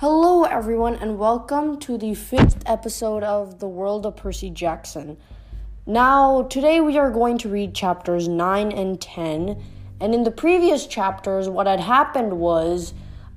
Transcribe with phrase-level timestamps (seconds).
[0.00, 5.18] Hello, everyone, and welcome to the fifth episode of The World of Percy Jackson.
[5.84, 9.62] Now, today we are going to read chapters 9 and 10.
[10.00, 12.94] And in the previous chapters, what had happened was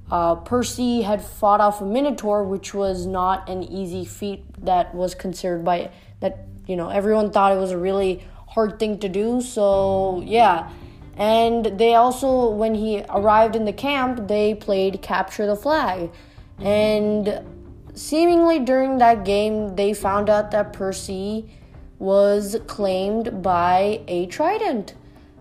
[0.09, 5.15] uh, Percy had fought off a Minotaur, which was not an easy feat that was
[5.15, 5.91] considered by,
[6.21, 9.41] that, you know, everyone thought it was a really hard thing to do.
[9.41, 10.71] So, yeah.
[11.17, 16.09] And they also, when he arrived in the camp, they played Capture the Flag.
[16.59, 17.41] And
[17.93, 21.49] seemingly during that game, they found out that Percy
[21.99, 24.93] was claimed by a trident.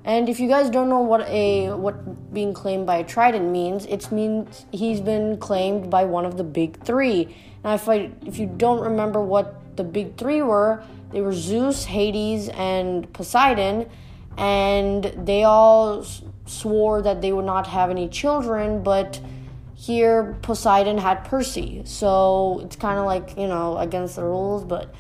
[0.05, 3.87] And if you guys don't know what a what being claimed by a trident means,
[3.87, 7.37] it means he's been claimed by one of the big three.
[7.63, 10.83] Now, if I if you don't remember what the big three were,
[11.13, 13.89] they were Zeus, Hades, and Poseidon,
[14.37, 16.05] and they all
[16.47, 19.21] swore that they would not have any children, but
[19.83, 24.95] here, Poseidon had Percy, so it's kind of like, you know, against the rules, but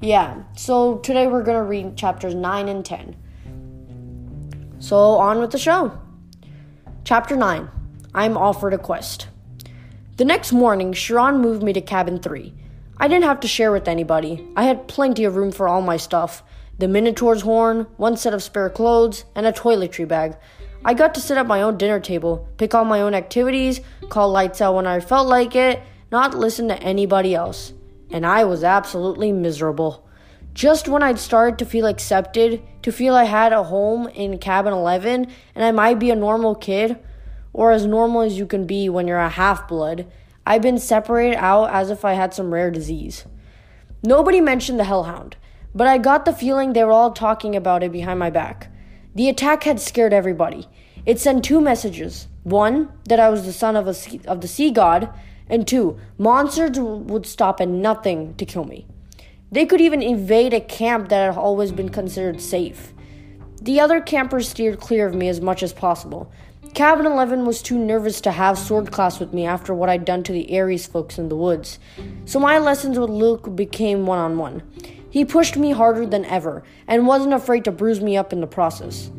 [0.00, 0.44] yeah.
[0.56, 3.16] So today we're going to read chapters 9 and 10.
[4.78, 5.98] So on with the show.
[7.02, 7.68] Chapter 9
[8.14, 9.26] I'm offered a quest.
[10.18, 12.54] The next morning, Chiron moved me to cabin 3.
[12.96, 14.46] I didn't have to share with anybody.
[14.56, 16.44] I had plenty of room for all my stuff
[16.78, 20.36] the Minotaur's horn, one set of spare clothes, and a toiletry bag.
[20.84, 24.30] I got to set up my own dinner table, pick all my own activities, call
[24.30, 27.72] lights out when I felt like it, not listen to anybody else.
[28.10, 30.08] And I was absolutely miserable.
[30.54, 34.72] Just when I'd started to feel accepted, to feel I had a home in cabin
[34.72, 36.98] 11 and I might be a normal kid,
[37.52, 40.10] or as normal as you can be when you're a half blood,
[40.46, 43.24] I'd been separated out as if I had some rare disease.
[44.02, 45.36] Nobody mentioned the Hellhound,
[45.74, 48.70] but I got the feeling they were all talking about it behind my back.
[49.18, 50.68] The attack had scared everybody.
[51.04, 52.28] It sent two messages.
[52.44, 55.12] One, that I was the son of, a sea, of the sea god,
[55.48, 58.86] and two, monsters would stop at nothing to kill me.
[59.50, 62.94] They could even invade a camp that had always been considered safe.
[63.60, 66.30] The other campers steered clear of me as much as possible.
[66.74, 70.22] Cabin 11 was too nervous to have sword class with me after what I'd done
[70.22, 71.80] to the Ares folks in the woods,
[72.24, 74.62] so my lessons with Luke became one on one.
[75.10, 78.46] He pushed me harder than ever and wasn't afraid to bruise me up in the
[78.46, 79.10] process.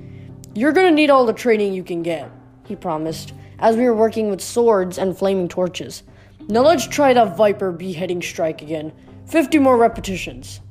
[0.53, 2.29] You're gonna need all the training you can get,
[2.65, 6.03] he promised, as we were working with swords and flaming torches.
[6.47, 8.91] Now let's try that Viper beheading strike again.
[9.25, 10.61] 50 more repetitions.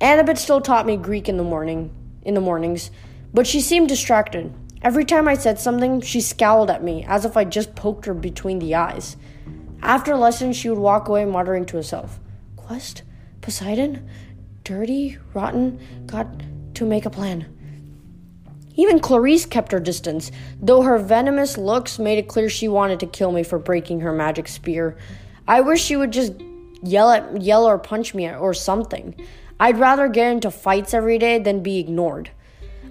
[0.00, 1.90] Annabeth still taught me Greek in the morning,
[2.22, 2.90] in the mornings,
[3.34, 4.54] but she seemed distracted.
[4.80, 8.14] Every time I said something, she scowled at me as if I just poked her
[8.14, 9.16] between the eyes.
[9.82, 12.20] After lessons, she would walk away muttering to herself,
[12.56, 13.02] Quest?
[13.40, 14.08] Poseidon?
[14.64, 15.18] Dirty?
[15.34, 15.78] Rotten?
[16.06, 16.26] Got
[16.74, 17.46] to make a plan.
[18.76, 20.30] Even Clarisse kept her distance,
[20.62, 24.12] though her venomous looks made it clear she wanted to kill me for breaking her
[24.12, 24.96] magic spear.
[25.48, 26.34] I wish she would just
[26.82, 29.14] yell at yell or punch me or something.
[29.58, 32.30] I'd rather get into fights every day than be ignored.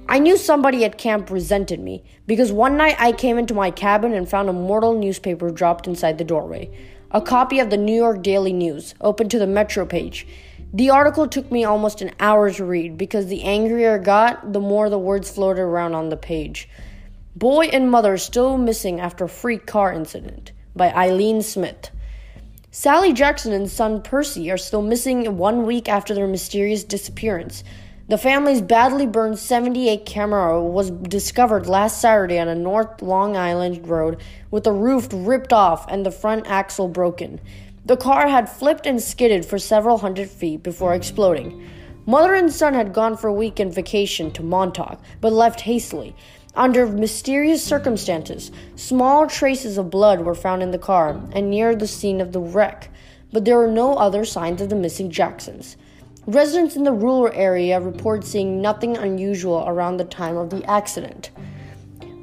[0.09, 4.13] I knew somebody at camp resented me because one night I came into my cabin
[4.13, 6.69] and found a mortal newspaper dropped inside the doorway.
[7.09, 10.27] A copy of the New York Daily News, open to the Metro page.
[10.73, 14.59] The article took me almost an hour to read because the angrier I got, the
[14.59, 16.67] more the words floated around on the page.
[17.33, 21.91] Boy and mother still missing after freak car incident by Eileen Smith.
[22.71, 27.63] Sally Jackson and son Percy are still missing one week after their mysterious disappearance.
[28.09, 33.85] The family's badly burned 78 Camaro was discovered last Saturday on a North Long Island
[33.85, 37.41] road with the roof ripped off and the front axle broken.
[37.85, 41.67] The car had flipped and skidded for several hundred feet before exploding.
[42.05, 46.15] Mother and son had gone for a weekend vacation to Montauk, but left hastily.
[46.55, 51.87] Under mysterious circumstances, small traces of blood were found in the car and near the
[51.87, 52.89] scene of the wreck,
[53.33, 55.75] but there were no other signs of the missing Jacksons.
[56.27, 61.31] Residents in the rural area report seeing nothing unusual around the time of the accident.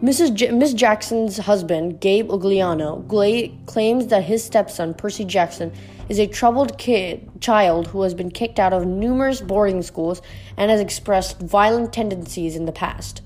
[0.03, 0.35] Mrs.
[0.35, 5.73] J- Miss Jackson's husband, Gabe Ugliano, gla- claims that his stepson, Percy Jackson,
[6.11, 10.21] is a troubled kid child who has been kicked out of numerous boarding schools
[10.59, 13.23] and has expressed violent tendencies in the past.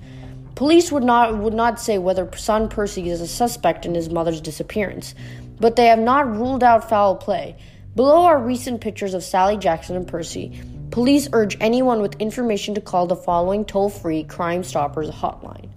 [0.54, 4.40] Police would not would not say whether son Percy is a suspect in his mother's
[4.40, 5.16] disappearance,
[5.58, 7.56] but they have not ruled out foul play.
[7.94, 10.60] Below are recent pictures of Sally Jackson and Percy.
[10.90, 15.70] Police urge anyone with information to call the following toll-free Crime Stoppers hotline.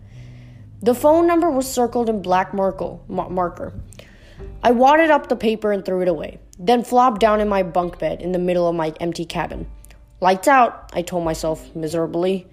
[0.81, 3.73] The phone number was circled in black marker.
[4.63, 7.99] I wadded up the paper and threw it away, then flopped down in my bunk
[7.99, 9.69] bed in the middle of my empty cabin.
[10.19, 12.47] Lights out, I told myself miserably.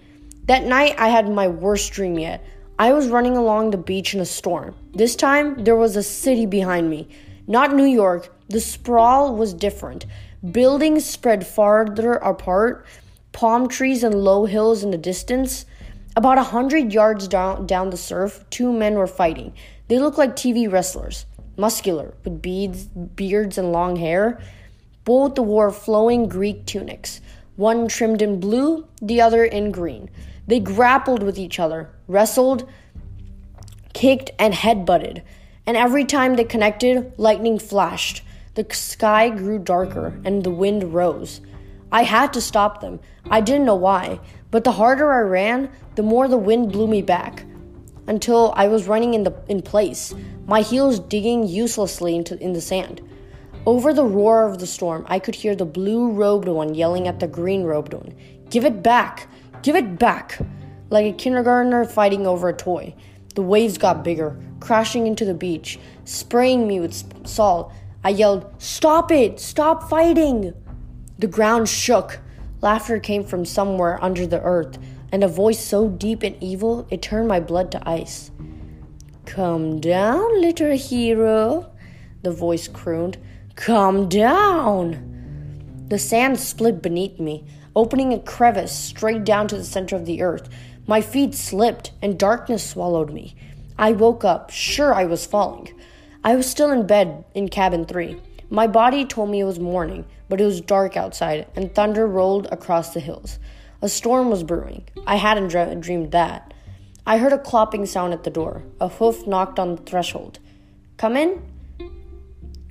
[0.44, 2.42] That night, I had my worst dream yet.
[2.78, 4.74] I was running along the beach in a storm.
[4.94, 7.08] This time, there was a city behind me.
[7.46, 8.34] Not New York.
[8.48, 10.06] The sprawl was different.
[10.50, 12.86] Buildings spread farther apart,
[13.32, 15.66] palm trees and low hills in the distance.
[16.16, 19.52] About a hundred yards down, down the surf, two men were fighting.
[19.88, 24.40] They looked like TV wrestlers, muscular, with beads, beards, and long hair.
[25.04, 27.20] Both wore flowing Greek tunics,
[27.56, 30.08] one trimmed in blue, the other in green.
[30.46, 32.66] They grappled with each other, wrestled,
[33.92, 35.22] kicked, and headbutted.
[35.66, 38.22] And every time they connected, lightning flashed.
[38.58, 41.40] The sky grew darker and the wind rose.
[41.92, 42.98] I had to stop them.
[43.30, 44.18] I didn't know why,
[44.50, 47.44] but the harder I ran, the more the wind blew me back
[48.08, 50.12] until I was running in the in place,
[50.44, 53.00] my heels digging uselessly into in the sand.
[53.64, 57.28] Over the roar of the storm, I could hear the blue-robed one yelling at the
[57.28, 58.12] green-robed one,
[58.50, 59.28] "Give it back!
[59.62, 60.36] Give it back!"
[60.90, 62.96] Like a kindergartner fighting over a toy.
[63.36, 67.70] The waves got bigger, crashing into the beach, spraying me with salt.
[68.04, 69.40] I yelled, Stop it!
[69.40, 70.54] Stop fighting!
[71.18, 72.20] The ground shook.
[72.60, 74.78] Laughter came from somewhere under the earth,
[75.10, 78.30] and a voice so deep and evil it turned my blood to ice.
[79.24, 81.70] Come down, little hero,
[82.22, 83.18] the voice crooned.
[83.56, 85.86] Come down!
[85.88, 90.22] The sand split beneath me, opening a crevice straight down to the center of the
[90.22, 90.48] earth.
[90.86, 93.34] My feet slipped, and darkness swallowed me.
[93.78, 95.72] I woke up, sure I was falling.
[96.28, 98.20] I was still in bed in cabin three.
[98.50, 102.48] My body told me it was morning, but it was dark outside, and thunder rolled
[102.52, 103.38] across the hills.
[103.80, 104.84] A storm was brewing.
[105.06, 106.52] I hadn't dre- dreamed that.
[107.06, 108.62] I heard a clopping sound at the door.
[108.78, 110.38] A hoof knocked on the threshold.
[110.98, 111.40] Come in?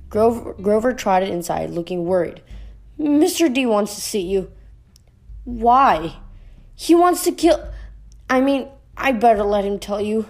[0.08, 2.40] Grover, Grover trotted inside, looking worried.
[2.96, 3.52] Mr.
[3.52, 4.52] D wants to see you.
[5.42, 6.14] Why?
[6.76, 7.68] He wants to kill.
[8.30, 10.26] I mean, I better let him tell you.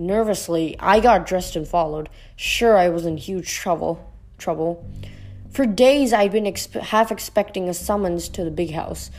[0.00, 2.08] Nervously, I got dressed and followed.
[2.36, 4.12] Sure, I was in huge trouble.
[4.38, 4.86] Trouble.
[5.50, 9.10] For days, I'd been exp- half expecting a summons to the big house.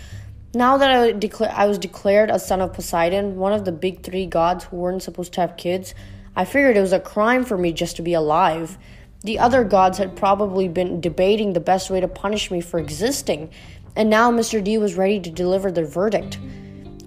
[0.53, 4.03] Now that I, decla- I was declared a son of Poseidon, one of the big
[4.03, 5.93] three gods who weren't supposed to have kids,
[6.33, 8.77] I figured it was a crime for me just to be alive.
[9.25, 13.51] The other gods had probably been debating the best way to punish me for existing,
[13.97, 14.63] and now Mr.
[14.63, 16.39] D was ready to deliver their verdict.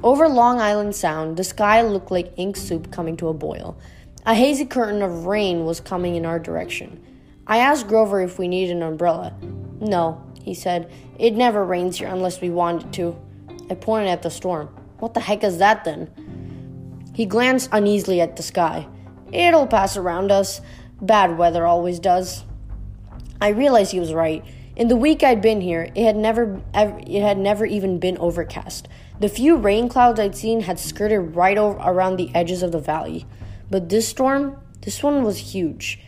[0.02, 3.78] Over Long Island Sound, the sky looked like ink soup coming to a boil.
[4.26, 7.00] A hazy curtain of rain was coming in our direction.
[7.46, 9.32] I asked Grover if we needed an umbrella.
[9.80, 10.90] No, he said.
[11.20, 13.16] It never rains here unless we want it to.
[13.70, 14.74] I pointed at the storm.
[14.98, 16.10] What the heck is that then?
[17.14, 18.88] He glanced uneasily at the sky.
[19.30, 20.60] It'll pass around us.
[21.00, 22.44] Bad weather always does.
[23.40, 24.44] I realized he was right.
[24.74, 28.18] In the week I'd been here, it had never ever, it had never even been
[28.18, 28.88] overcast.
[29.20, 32.80] The few rain clouds I'd seen had skirted right over around the edges of the
[32.80, 33.26] valley.
[33.70, 36.00] But this storm, this one was huge.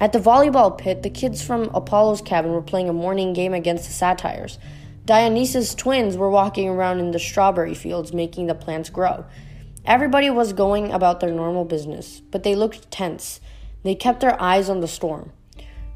[0.00, 3.86] At the volleyball pit, the kids from Apollo's cabin were playing a morning game against
[3.86, 4.58] the Satyrs.
[5.04, 9.24] Dionysus' twins were walking around in the strawberry fields making the plants grow.
[9.84, 13.40] Everybody was going about their normal business, but they looked tense.
[13.82, 15.32] They kept their eyes on the storm.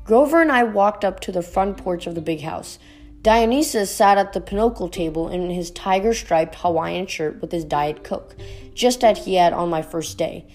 [0.05, 2.79] Grover and I walked up to the front porch of the big house.
[3.27, 8.05] Dionysus sat at the pinochle table in his tiger striped Hawaiian shirt with his Diet
[8.05, 8.37] Coke,
[8.73, 10.47] just as he had on my first day.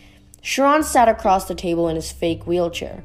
[0.41, 3.03] Chiron sat across the table in his fake wheelchair.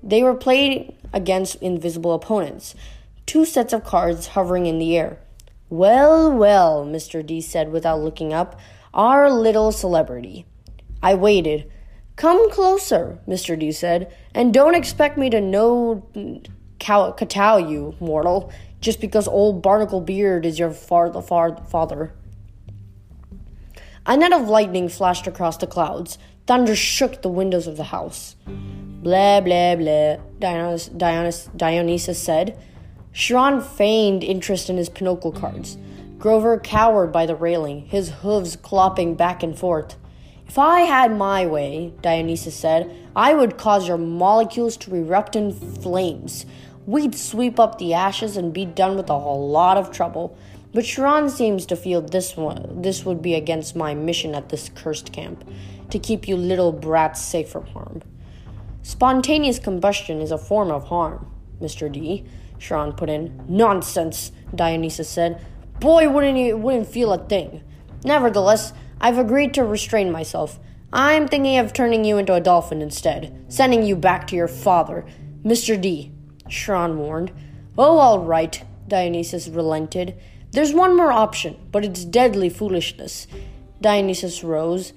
[0.00, 2.76] They were playing against invisible opponents,
[3.26, 5.18] two sets of cards hovering in the air.
[5.68, 7.26] Well, well, Mr.
[7.26, 8.60] D said without looking up,
[8.94, 10.46] our little celebrity.
[11.02, 11.68] I waited.
[12.14, 13.58] Come closer, Mr.
[13.58, 16.06] D said, and don't expect me to know
[16.78, 22.12] kowtow you, mortal just because old Barnacle Beard is your far, far father.
[24.06, 26.18] A net of lightning flashed across the clouds.
[26.46, 28.34] Thunder shook the windows of the house.
[28.46, 32.58] Blah, blah, blah, Dionysus, Dionysus, Dionysus said.
[33.12, 35.76] Chiron feigned interest in his pinochle cards.
[36.18, 39.96] Grover cowered by the railing, his hooves clopping back and forth.
[40.46, 45.52] If I had my way, Dionysus said, I would cause your molecules to erupt in
[45.52, 46.44] flames
[46.90, 50.36] we'd sweep up the ashes and be done with a whole lot of trouble.
[50.74, 54.68] But Chiron seems to feel this one, this would be against my mission at this
[54.74, 55.48] cursed camp,
[55.90, 58.02] to keep you little brats safe from harm.
[58.82, 61.30] Spontaneous combustion is a form of harm,
[61.60, 61.90] Mr.
[61.90, 62.24] D.
[62.58, 63.40] Chiron put in.
[63.48, 65.44] Nonsense, Dionysus said.
[65.78, 67.62] Boy wouldn't he, wouldn't feel a thing.
[68.04, 70.58] Nevertheless, I've agreed to restrain myself.
[70.92, 75.06] I'm thinking of turning you into a dolphin instead, sending you back to your father,
[75.44, 75.80] Mr.
[75.80, 76.12] D.
[76.50, 77.32] Chiron warned.
[77.78, 80.14] Oh, all right, Dionysus relented.
[80.52, 83.26] There's one more option, but it's deadly foolishness.
[83.80, 84.92] Dionysus rose,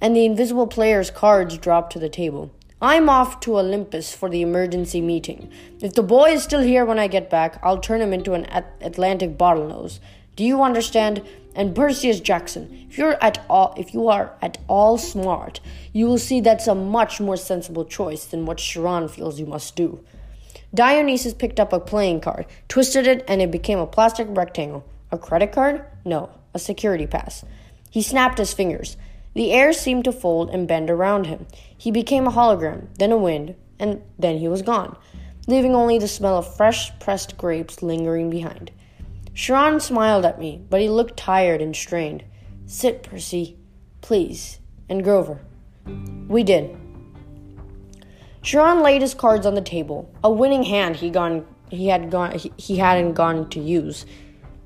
[0.00, 2.52] and the invisible player's cards dropped to the table.
[2.80, 5.50] I'm off to Olympus for the emergency meeting.
[5.80, 8.46] If the boy is still here when I get back, I'll turn him into an
[8.80, 9.98] Atlantic bottlenose.
[10.36, 11.26] Do you understand?
[11.56, 15.58] And Perseus Jackson, if you're at all if you are at all smart,
[15.92, 19.74] you will see that's a much more sensible choice than what Chiron feels you must
[19.74, 20.04] do.
[20.74, 24.84] Dionysus picked up a playing card, twisted it, and it became a plastic rectangle.
[25.10, 25.84] A credit card?
[26.04, 27.44] No, a security pass.
[27.90, 28.96] He snapped his fingers.
[29.34, 31.46] The air seemed to fold and bend around him.
[31.76, 34.96] He became a hologram, then a wind, and then he was gone,
[35.46, 38.70] leaving only the smell of fresh pressed grapes lingering behind.
[39.34, 42.24] Chiron smiled at me, but he looked tired and strained.
[42.66, 43.56] Sit, Percy,
[44.00, 44.58] please.
[44.88, 45.40] And Grover.
[46.28, 46.76] We did.
[48.42, 52.38] Chiron laid his cards on the table, a winning hand he gone he had gone
[52.56, 54.06] he, hadn't gone to use.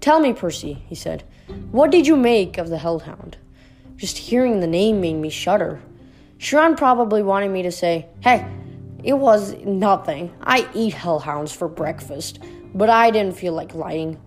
[0.00, 1.24] Tell me, Percy, he said,
[1.70, 3.36] what did you make of the Hellhound?
[3.96, 5.80] Just hearing the name made me shudder.
[6.38, 8.46] Chiron probably wanted me to say, Hey,
[9.04, 10.34] it was nothing.
[10.42, 12.40] I eat hellhounds for breakfast,
[12.74, 14.20] but I didn't feel like lying.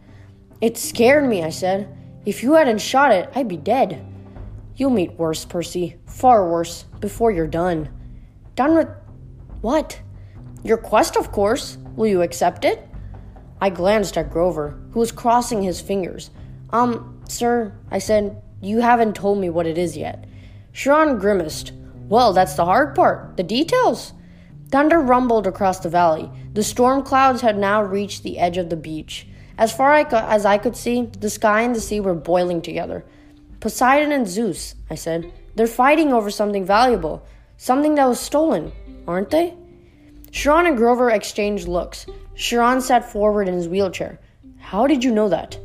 [0.62, 1.94] It scared me, I said.
[2.26, 4.06] If you hadn't shot it, I'd be dead.
[4.76, 5.98] You'll meet worse, Percy.
[6.06, 7.90] Far worse, before you're done.
[8.56, 8.88] Done with
[9.66, 10.00] what?
[10.64, 11.80] Your quest, of course.
[11.96, 12.88] Will you accept it?
[13.60, 16.30] I glanced at Grover, who was crossing his fingers.
[16.70, 20.26] Um, sir, I said, you haven't told me what it is yet.
[20.72, 21.72] Chiron grimaced.
[22.08, 23.38] Well, that's the hard part.
[23.38, 24.14] The details.
[24.70, 26.30] Thunder rumbled across the valley.
[26.54, 29.28] The storm clouds had now reached the edge of the beach.
[29.58, 33.04] As far as I could see, the sky and the sea were boiling together.
[33.62, 35.34] Poseidon and Zeus, I said.
[35.56, 37.26] They're fighting over something valuable.
[37.58, 38.72] Something that was stolen,
[39.08, 39.56] aren't they?
[40.32, 42.06] Chiron and Grover exchanged looks.
[42.36, 44.20] Chiron sat forward in his wheelchair.
[44.60, 45.58] How did you know that?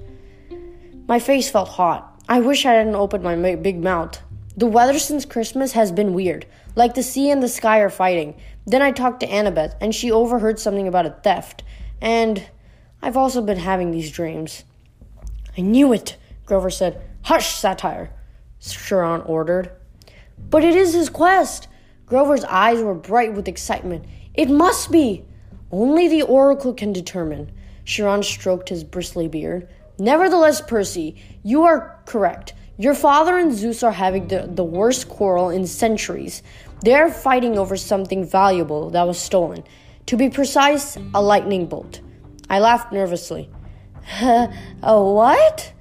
[1.08, 2.22] My face felt hot.
[2.28, 4.22] I wish I hadn't opened my big mouth.
[4.56, 8.36] The weather since Christmas has been weird, like the sea and the sky are fighting.
[8.66, 11.64] Then I talked to Annabeth, and she overheard something about a theft.
[12.00, 12.46] And
[13.02, 14.64] I've also been having these dreams.
[15.56, 16.16] I knew it,
[16.46, 17.00] Grover said.
[17.22, 18.10] Hush, satyr,
[18.60, 19.72] Chiron ordered.
[20.38, 21.66] But it is his quest.
[22.10, 24.04] Grover's eyes were bright with excitement.
[24.34, 25.24] It must be.
[25.70, 27.52] Only the oracle can determine.
[27.84, 29.68] Chiron stroked his bristly beard.
[29.96, 31.14] Nevertheless, Percy,
[31.44, 32.52] you are correct.
[32.78, 36.42] Your father and Zeus are having the, the worst quarrel in centuries.
[36.82, 39.62] They are fighting over something valuable that was stolen.
[40.06, 42.00] To be precise, a lightning bolt.
[42.48, 43.48] I laughed nervously.
[44.20, 44.50] a
[44.82, 45.72] what?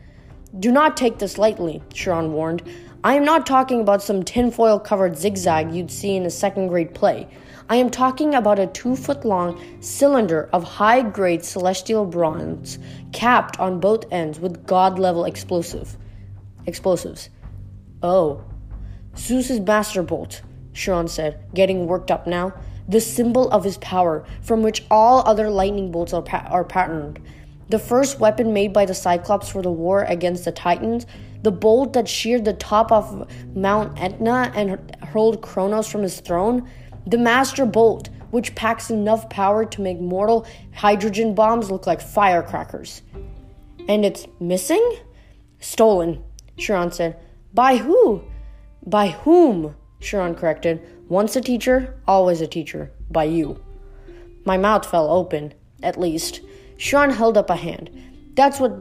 [0.60, 2.62] Do not take this lightly, Chiron warned.
[3.02, 6.94] I am not talking about some tinfoil covered zigzag you'd see in a second grade
[6.94, 7.30] play.
[7.70, 12.78] I am talking about a two foot long cylinder of high grade celestial bronze,
[13.14, 15.96] capped on both ends with god level explosive.
[16.66, 17.30] explosives.
[18.04, 18.44] Oh.
[19.16, 20.42] Zeus's master bolt,
[20.74, 22.54] Chiron said, getting worked up now.
[22.90, 27.20] The symbol of his power, from which all other lightning bolts are, pa- are patterned.
[27.70, 31.06] The first weapon made by the Cyclops for the war against the Titans,
[31.42, 36.70] the bolt that sheared the top of Mount Etna and hurled Kronos from his throne,
[37.06, 43.02] the Master Bolt, which packs enough power to make mortal hydrogen bombs look like firecrackers.
[43.88, 44.98] And it's missing?
[45.60, 46.24] Stolen,
[46.58, 47.20] Chiron said.
[47.54, 48.24] By who?
[48.86, 49.76] By whom?
[50.00, 50.82] Chiron corrected.
[51.10, 52.92] Once a teacher, always a teacher.
[53.10, 53.62] By you.
[54.46, 56.42] My mouth fell open, at least.
[56.78, 57.90] Chiron held up a hand.
[58.36, 58.74] That's what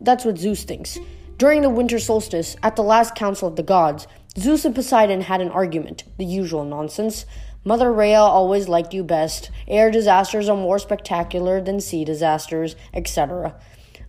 [0.00, 0.98] that's what Zeus thinks.
[1.38, 5.40] During the winter solstice, at the last council of the gods, Zeus and Poseidon had
[5.40, 7.26] an argument, the usual nonsense.
[7.62, 9.52] Mother Rhea always liked you best.
[9.68, 13.54] Air disasters are more spectacular than sea disasters, etc.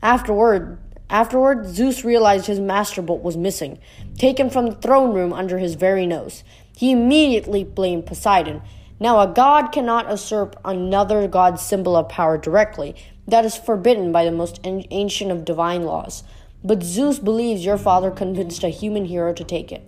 [0.01, 3.77] Afterward, afterward, Zeus realized his master bolt was missing,
[4.17, 6.43] taken from the throne room under his very nose.
[6.75, 8.63] He immediately blamed Poseidon.
[8.99, 12.95] Now, a god cannot usurp another god's symbol of power directly.
[13.27, 16.23] That is forbidden by the most ancient of divine laws.
[16.63, 19.87] But Zeus believes your father convinced a human hero to take it.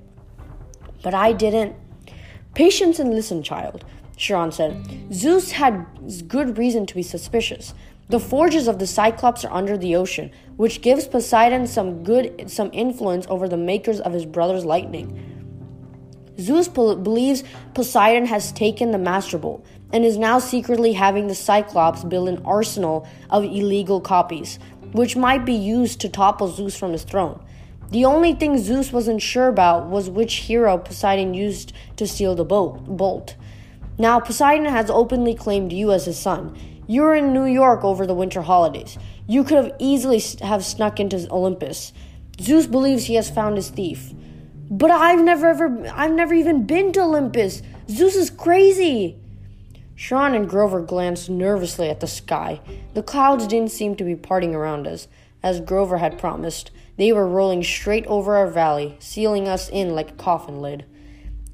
[1.03, 1.75] But I didn't.
[2.53, 3.83] Patience and listen, child,
[4.15, 5.13] Chiron said.
[5.13, 5.85] Zeus had
[6.27, 7.73] good reason to be suspicious.
[8.09, 12.69] The forges of the Cyclops are under the ocean, which gives Poseidon some good some
[12.73, 15.31] influence over the makers of his brother's lightning.
[16.37, 21.35] Zeus po- believes Poseidon has taken the Master Bolt and is now secretly having the
[21.35, 24.59] Cyclops build an arsenal of illegal copies,
[24.91, 27.43] which might be used to topple Zeus from his throne.
[27.91, 32.45] The only thing Zeus wasn't sure about was which hero Poseidon used to steal the
[32.45, 33.36] bolt.
[33.98, 36.57] Now, Poseidon has openly claimed you as his son.
[36.88, 38.98] You were in New York over the winter holidays.
[39.27, 41.93] You could have easily have snuck into Olympus.
[42.39, 44.13] Zeus believes he has found his thief.
[44.69, 47.62] But I've never ever I've never even been to Olympus.
[47.89, 49.20] Zeus is crazy!
[50.01, 52.60] Chiron and Grover glanced nervously at the sky.
[52.96, 55.08] The clouds didn't seem to be parting around us.
[55.43, 60.10] As Grover had promised, they were rolling straight over our valley, sealing us in like
[60.10, 60.86] a coffin lid.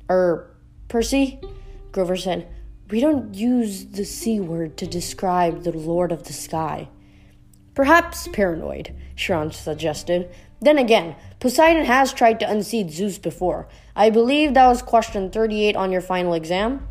[0.10, 0.56] Er,
[0.88, 1.42] Percy?
[1.92, 2.48] Grover said,
[2.90, 6.88] We don't use the C word to describe the Lord of the Sky.
[7.76, 10.34] Perhaps paranoid, Chiron suggested.
[10.62, 13.68] Then again, Poseidon has tried to unseat Zeus before.
[13.94, 16.88] I believe that was question 38 on your final exam.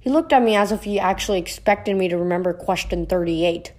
[0.00, 3.72] He looked at me as if he actually expected me to remember question 38.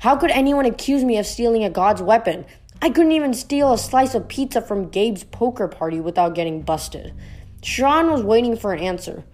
[0.00, 2.46] How could anyone accuse me of stealing a god's weapon?
[2.80, 7.12] I couldn't even steal a slice of pizza from Gabe's poker party without getting busted.
[7.60, 9.24] Chiron was waiting for an answer.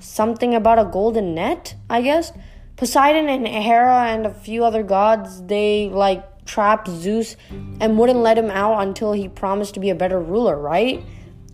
[0.00, 2.32] Something about a golden net, I guess?
[2.76, 7.36] Poseidon and Hera and a few other gods, they like trapped Zeus
[7.80, 11.04] and wouldn't let him out until he promised to be a better ruler, right?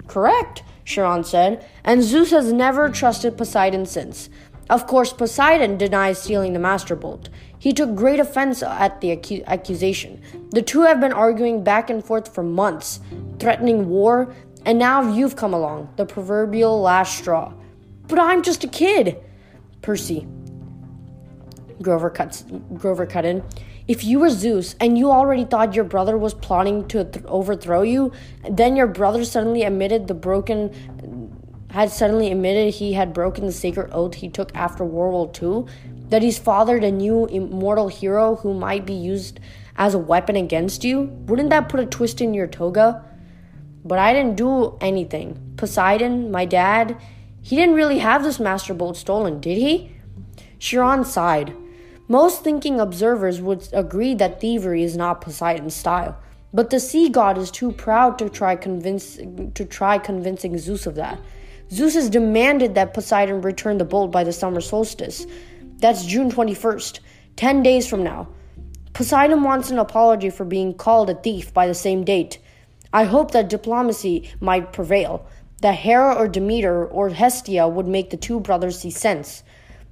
[0.07, 4.29] Correct, Chiron said, and Zeus has never trusted Poseidon since.
[4.71, 7.29] Of course, Poseidon denies stealing the Master Bolt.
[7.59, 10.21] He took great offense at the acu- accusation.
[10.51, 13.01] The two have been arguing back and forth for months,
[13.39, 17.53] threatening war, and now you've come along, the proverbial last straw.
[18.07, 19.19] But I'm just a kid.
[19.83, 20.27] Percy.
[21.83, 23.43] Grover cuts Grover cut in.
[23.87, 27.83] If you were Zeus and you already thought your brother was plotting to th- overthrow
[27.83, 28.13] you,
[28.49, 30.71] then your brother suddenly admitted the broken
[31.71, 35.73] had suddenly admitted he had broken the sacred oath he took after World War II,
[36.09, 39.41] that he's fathered a new immortal hero who might be used
[39.77, 43.05] as a weapon against you, wouldn't that put a twist in your toga?
[43.85, 45.55] But I didn't do anything.
[45.57, 46.97] Poseidon, my dad,
[47.43, 49.97] he didn't really have this Master Bolt stolen, did he?
[50.61, 51.55] Chiron sighed.
[52.07, 56.19] Most thinking observers would agree that thievery is not Poseidon's style,
[56.53, 61.19] but the sea god is too proud to try to try convincing Zeus of that.
[61.71, 65.27] Zeus has demanded that Poseidon return the bolt by the summer solstice.
[65.79, 67.01] That's June 21st,
[67.37, 68.29] 10 days from now.
[68.93, 72.39] Poseidon wants an apology for being called a thief by the same date.
[72.93, 75.27] I hope that diplomacy might prevail,
[75.63, 79.43] that Hera or Demeter or Hestia would make the two brothers see sense.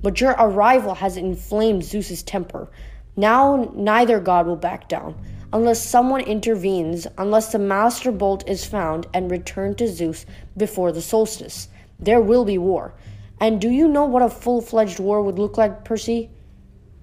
[0.02, 2.68] But your arrival has inflamed Zeus's temper.
[3.16, 5.14] Now neither god will back down.
[5.52, 11.02] Unless someone intervenes, unless the Master Bolt is found and returned to Zeus before the
[11.02, 11.68] solstice,
[12.00, 12.94] there will be war.
[13.38, 16.30] And do you know what a full fledged war would look like, Percy?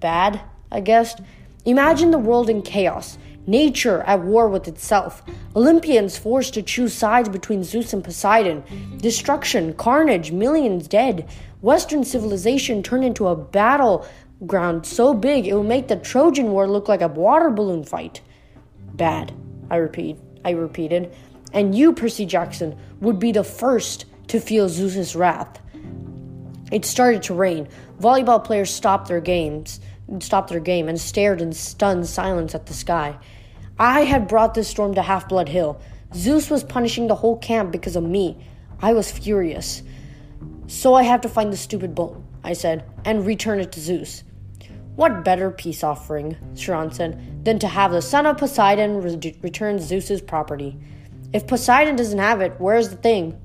[0.00, 0.40] Bad,
[0.72, 1.20] I guess.
[1.64, 5.22] Imagine the world in chaos, nature at war with itself,
[5.56, 8.62] Olympians forced to choose sides between Zeus and Poseidon,
[8.98, 11.28] destruction, carnage, millions dead,
[11.60, 16.88] Western civilization turned into a battleground so big it would make the Trojan War look
[16.88, 18.20] like a water balloon fight.
[18.94, 19.32] Bad,
[19.70, 21.14] I repeat, I repeated.
[21.52, 25.60] And you, Percy Jackson, would be the first to feel Zeus's wrath.
[26.70, 27.68] It started to rain.
[28.00, 29.80] Volleyball players stopped their games,
[30.20, 33.18] stopped their game, and stared in stunned silence at the sky.
[33.78, 35.80] I had brought this storm to Half Blood Hill.
[36.14, 38.46] Zeus was punishing the whole camp because of me.
[38.80, 39.82] I was furious.
[40.70, 44.22] So I have to find the stupid bolt, I said, and return it to Zeus.
[44.94, 49.80] What better peace offering, Chiron said, than to have the son of Poseidon re- return
[49.80, 50.78] Zeus's property?
[51.32, 53.36] If Poseidon doesn't have it, where's the thing?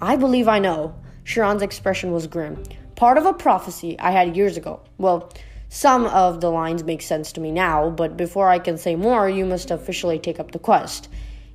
[0.00, 0.94] I believe I know.
[1.26, 2.62] Chiron's expression was grim.
[2.94, 4.80] Part of a prophecy I had years ago.
[4.96, 5.30] Well,
[5.68, 9.28] some of the lines make sense to me now, but before I can say more,
[9.28, 11.10] you must officially take up the quest.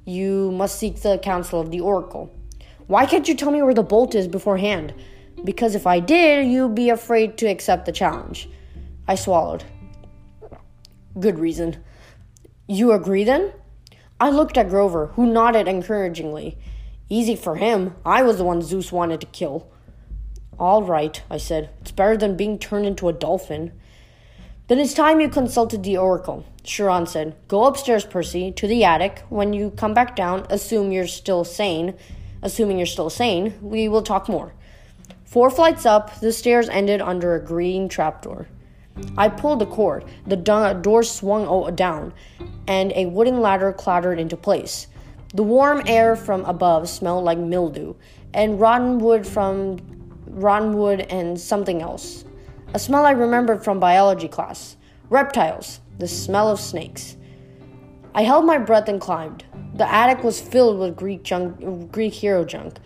[0.05, 2.31] You must seek the counsel of the oracle.
[2.91, 4.93] Why can't you tell me where the bolt is beforehand?
[5.45, 8.49] Because if I did, you'd be afraid to accept the challenge.
[9.07, 9.63] I swallowed.
[11.17, 11.81] Good reason.
[12.67, 13.53] You agree then?
[14.19, 16.57] I looked at Grover, who nodded encouragingly.
[17.07, 17.95] Easy for him.
[18.05, 19.71] I was the one Zeus wanted to kill.
[20.59, 21.69] All right, I said.
[21.79, 23.71] It's better than being turned into a dolphin.
[24.67, 26.43] Then it's time you consulted the oracle.
[26.65, 29.23] Chiron said, Go upstairs, Percy, to the attic.
[29.29, 31.97] When you come back down, assume you're still sane
[32.41, 34.53] assuming you're still sane, we will talk more.
[35.25, 38.47] Four flights up, the stairs ended under a green trapdoor.
[39.17, 42.13] I pulled the cord, the door swung down,
[42.67, 44.87] and a wooden ladder clattered into place.
[45.33, 47.95] The warm air from above smelled like mildew,
[48.33, 49.79] and rotten wood from
[50.27, 52.25] rotten wood and something else.
[52.73, 54.77] A smell I remembered from biology class.
[55.09, 57.17] Reptiles, the smell of snakes.
[58.13, 59.45] I held my breath and climbed.
[59.75, 62.77] The attic was filled with Greek junk, Greek hero junk.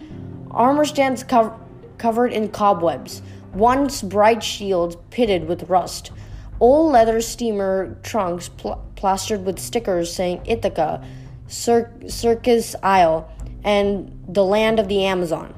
[0.52, 1.60] Armor stands co-
[1.98, 6.12] covered in cobwebs, once bright shields pitted with rust,
[6.60, 11.04] old leather steamer trunks pl- plastered with stickers saying Ithaca,
[11.48, 13.28] Cir- Circe's Isle,
[13.64, 15.56] and the land of the Amazon.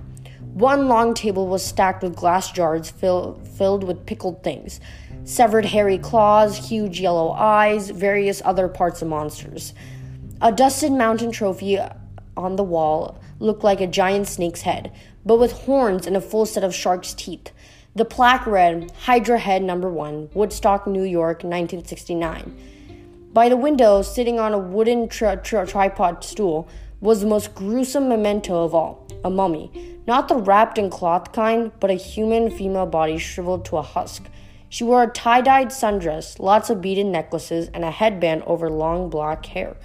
[0.53, 4.79] One long table was stacked with glass jars fill, filled with pickled things
[5.27, 9.73] severed hairy claws, huge yellow eyes, various other parts of monsters.
[10.41, 11.77] A dusted mountain trophy
[12.37, 14.89] on the wall looked like a giant snake's head,
[15.25, 17.51] but with horns and a full set of shark's teeth.
[17.93, 22.55] The plaque read Hydra Head Number 1, Woodstock, New York, 1969.
[23.33, 26.69] By the window, sitting on a wooden tri- tri- tripod stool,
[27.01, 29.99] was the most gruesome memento of all a mummy.
[30.07, 34.23] Not the wrapped in cloth kind, but a human female body shriveled to a husk.
[34.69, 39.09] She wore a tie dyed sundress, lots of beaded necklaces, and a headband over long
[39.09, 39.77] black hair.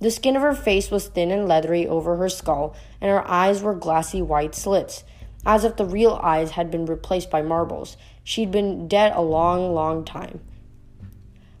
[0.00, 3.62] The skin of her face was thin and leathery over her skull, and her eyes
[3.62, 5.04] were glassy white slits,
[5.46, 7.96] as if the real eyes had been replaced by marbles.
[8.24, 10.40] She'd been dead a long, long time.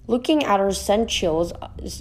[0.06, 1.52] Looking at her sent chills.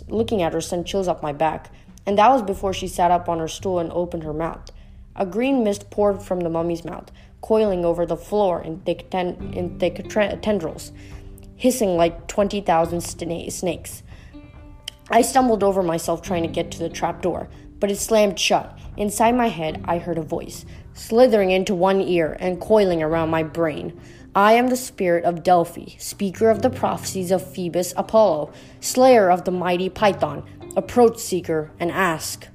[0.07, 1.71] Looking at her sent chills up my back,
[2.05, 4.71] and that was before she sat up on her stool and opened her mouth.
[5.15, 7.11] A green mist poured from the mummy's mouth,
[7.43, 10.09] coiling over the floor in thick, ten- in thick
[10.41, 10.93] tendrils,
[11.57, 14.01] hissing like 20,000 snakes.
[15.11, 18.79] I stumbled over myself trying to get to the trap door, but it slammed shut.
[18.95, 23.43] Inside my head, I heard a voice, slithering into one ear and coiling around my
[23.43, 23.99] brain.
[24.33, 29.43] I am the spirit of Delphi, speaker of the prophecies of Phoebus Apollo, slayer of
[29.43, 30.43] the mighty Python.
[30.77, 32.47] Approach, seeker, and ask.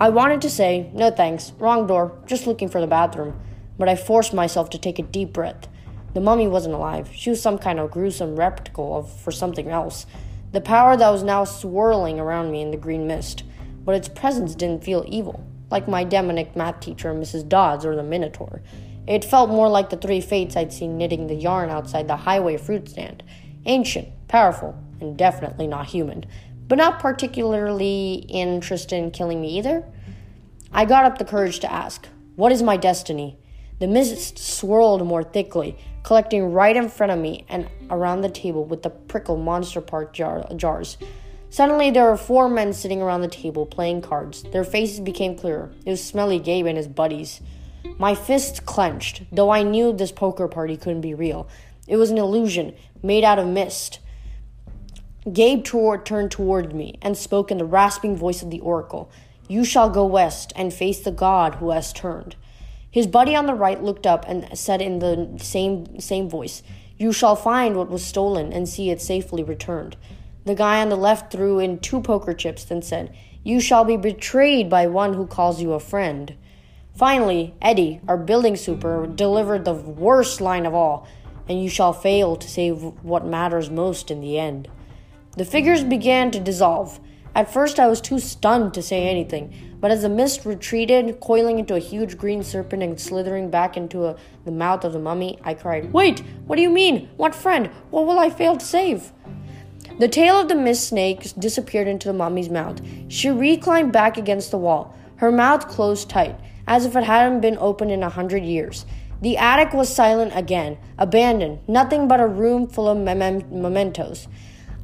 [0.00, 3.34] I wanted to say, no thanks, wrong door, just looking for the bathroom,
[3.80, 5.66] but I forced myself to take a deep breath.
[6.12, 7.08] The mummy wasn't alive.
[7.14, 10.04] She was some kind of gruesome replica of for something else.
[10.52, 13.42] The power that was now swirling around me in the green mist,
[13.82, 17.48] but its presence didn't feel evil, like my demonic math teacher, Mrs.
[17.48, 18.60] Dodds, or the Minotaur.
[19.06, 22.58] It felt more like the three fates I'd seen knitting the yarn outside the highway
[22.58, 23.22] fruit stand
[23.64, 26.26] ancient, powerful, and definitely not human,
[26.68, 29.86] but not particularly interested in killing me either.
[30.70, 33.39] I got up the courage to ask, What is my destiny?
[33.80, 38.62] The mist swirled more thickly, collecting right in front of me and around the table
[38.62, 40.98] with the prickle monster part jar- jars.
[41.48, 44.42] Suddenly, there were four men sitting around the table playing cards.
[44.42, 45.72] Their faces became clearer.
[45.86, 47.40] It was Smelly Gabe and his buddies.
[47.98, 51.48] My fists clenched, though I knew this poker party couldn't be real.
[51.88, 53.98] It was an illusion, made out of mist.
[55.32, 59.10] Gabe toward, turned toward me and spoke in the rasping voice of the oracle
[59.48, 62.36] You shall go west and face the god who has turned.
[62.90, 66.62] His buddy on the right looked up and said in the same, same voice,
[66.96, 69.96] You shall find what was stolen and see it safely returned.
[70.44, 73.96] The guy on the left threw in two poker chips, then said, You shall be
[73.96, 76.34] betrayed by one who calls you a friend.
[76.94, 81.06] Finally, Eddie, our building super, delivered the worst line of all,
[81.48, 84.68] and you shall fail to save what matters most in the end.
[85.36, 86.98] The figures began to dissolve.
[87.34, 91.60] At first, I was too stunned to say anything, but as the mist retreated, coiling
[91.60, 95.38] into a huge green serpent and slithering back into a, the mouth of the mummy,
[95.44, 96.24] I cried, Wait!
[96.46, 97.08] What do you mean?
[97.16, 97.68] What friend?
[97.90, 99.12] What will I fail to save?
[100.00, 102.80] The tail of the mist snake disappeared into the mummy's mouth.
[103.08, 107.58] She reclined back against the wall, her mouth closed tight, as if it hadn't been
[107.58, 108.86] opened in a hundred years.
[109.22, 114.26] The attic was silent again, abandoned, nothing but a room full of mem- mementos.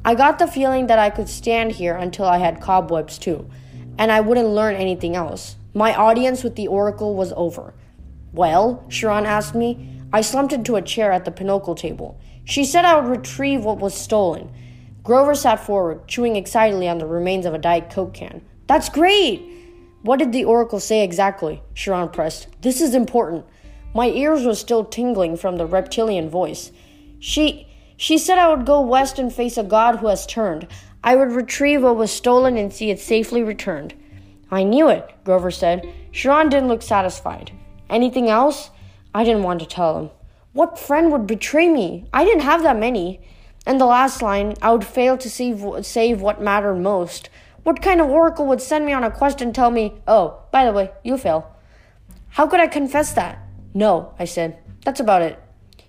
[0.07, 3.49] I got the feeling that I could stand here until I had cobwebs too,
[3.97, 5.57] and I wouldn't learn anything else.
[5.73, 7.73] My audience with the oracle was over.
[8.31, 9.99] Well, Chiron asked me.
[10.13, 12.21] I slumped into a chair at the pinochle table.
[12.45, 14.49] She said I would retrieve what was stolen.
[15.03, 18.41] Grover sat forward, chewing excitedly on the remains of a Diet Coke can.
[18.65, 19.43] That's great!
[20.03, 21.61] What did the oracle say exactly?
[21.75, 22.47] Chiron pressed.
[22.61, 23.43] This is important.
[23.93, 26.71] My ears were still tingling from the reptilian voice.
[27.19, 27.66] She
[27.97, 30.67] she said I would go west and face a god who has turned.
[31.03, 33.95] I would retrieve what was stolen and see it safely returned.
[34.51, 35.91] I knew it, Grover said.
[36.11, 37.51] Chiron didn't look satisfied.
[37.89, 38.69] Anything else?
[39.13, 40.09] I didn't want to tell him.
[40.53, 42.05] What friend would betray me?
[42.13, 43.19] I didn't have that many.
[43.65, 47.29] And the last line, I would fail to save, save what mattered most.
[47.63, 50.65] What kind of oracle would send me on a quest and tell me, oh, by
[50.65, 51.53] the way, you fail?
[52.29, 53.39] How could I confess that?
[53.73, 54.59] No, I said.
[54.85, 55.37] That's about it.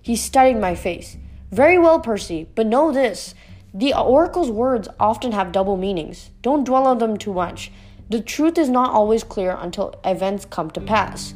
[0.01, 1.15] He studied my face.
[1.51, 3.33] Very well, Percy, but know this.
[3.73, 6.29] The oracle's words often have double meanings.
[6.41, 7.71] Don't dwell on them too much.
[8.09, 11.33] The truth is not always clear until events come to pass.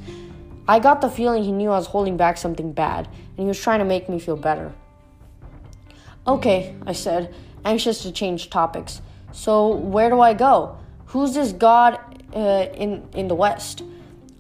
[0.68, 3.60] I got the feeling he knew I was holding back something bad, and he was
[3.60, 4.74] trying to make me feel better.
[6.26, 7.34] Okay, I said,
[7.66, 9.02] anxious to change topics.
[9.32, 10.78] So, where do I go?
[11.08, 12.00] Who's this god
[12.36, 13.84] uh, in, in the West?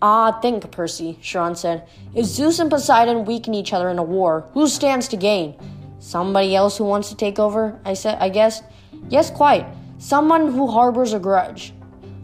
[0.05, 1.87] Ah, think, Percy, Chiron said.
[2.13, 5.55] If Zeus and Poseidon weaken each other in a war, who stands to gain?
[5.99, 7.79] Somebody else who wants to take over?
[7.85, 8.61] I said, I guess.
[9.07, 9.65] Yes, quite.
[9.99, 11.73] Someone who harbors a grudge,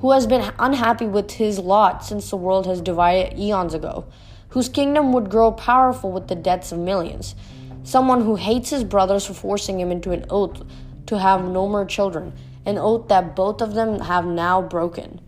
[0.02, 4.04] who has been unhappy with his lot since the world has divided eons ago.
[4.50, 7.36] whose kingdom would grow powerful with the deaths of millions.
[7.84, 10.64] Someone who hates his brothers for forcing him into an oath
[11.06, 12.34] to have no more children,
[12.66, 15.22] an oath that both of them have now broken.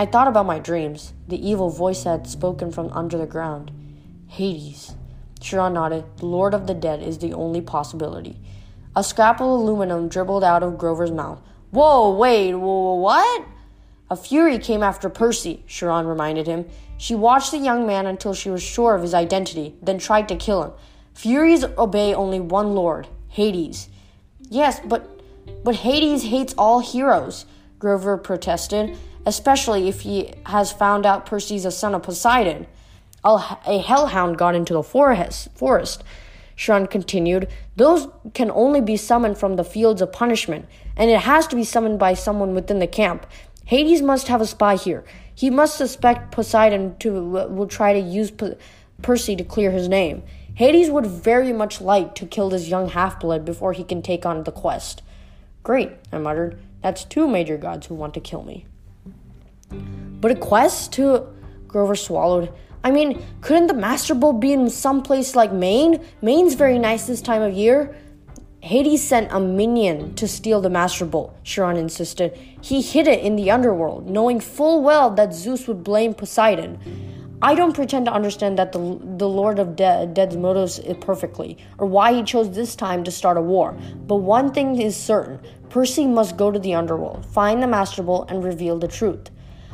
[0.00, 3.70] I thought about my dreams, the evil voice had spoken from under the ground.
[4.28, 4.94] Hades.
[5.40, 6.06] Chiron nodded.
[6.16, 8.40] The Lord of the Dead is the only possibility.
[8.96, 11.42] A scrap of aluminum dribbled out of Grover's mouth.
[11.70, 13.46] Whoa, wait, what?
[14.08, 16.64] A fury came after Percy, Chiron reminded him.
[16.96, 20.34] She watched the young man until she was sure of his identity, then tried to
[20.34, 20.72] kill him.
[21.12, 23.90] Furies obey only one lord, Hades.
[24.48, 25.20] Yes, but
[25.62, 27.44] but Hades hates all heroes,
[27.78, 32.66] Grover protested, especially if he has found out Percy's a son of Poseidon.
[33.22, 36.04] A hellhound got into the forest.
[36.56, 41.46] Chiron continued, those can only be summoned from the fields of punishment, and it has
[41.46, 43.26] to be summoned by someone within the camp.
[43.64, 45.04] Hades must have a spy here.
[45.34, 48.56] He must suspect Poseidon to will try to use P-
[49.00, 50.22] Percy to clear his name.
[50.54, 54.44] Hades would very much like to kill this young half-blood before he can take on
[54.44, 55.02] the quest.
[55.62, 56.60] Great, I muttered.
[56.82, 58.66] That's two major gods who want to kill me.
[60.20, 61.26] But a quest to
[61.66, 62.52] Grover swallowed.
[62.82, 66.04] I mean, couldn't the Master Bolt be in some place like Maine?
[66.22, 67.94] Maine's very nice this time of year.
[68.62, 72.38] Hades sent a minion to steal the Master Bolt, Chiron insisted.
[72.60, 76.78] He hid it in the underworld, knowing full well that Zeus would blame Poseidon.
[77.40, 78.78] I don't pretend to understand that the,
[79.16, 83.38] the Lord of De- Dead's motives perfectly, or why he chose this time to start
[83.38, 83.78] a war.
[84.06, 88.30] But one thing is certain Percy must go to the underworld, find the Master Bolt,
[88.30, 89.30] and reveal the truth.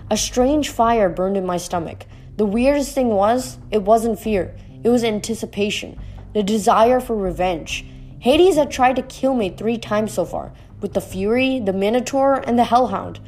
[0.09, 2.07] A strange fire burned in my stomach.
[2.37, 5.99] The weirdest thing was, it wasn't fear, it was anticipation,
[6.33, 7.85] the desire for revenge.
[8.21, 12.35] Hades had tried to kill me three times so far, with the Fury, the Minotaur,
[12.47, 13.19] and the Hellhound.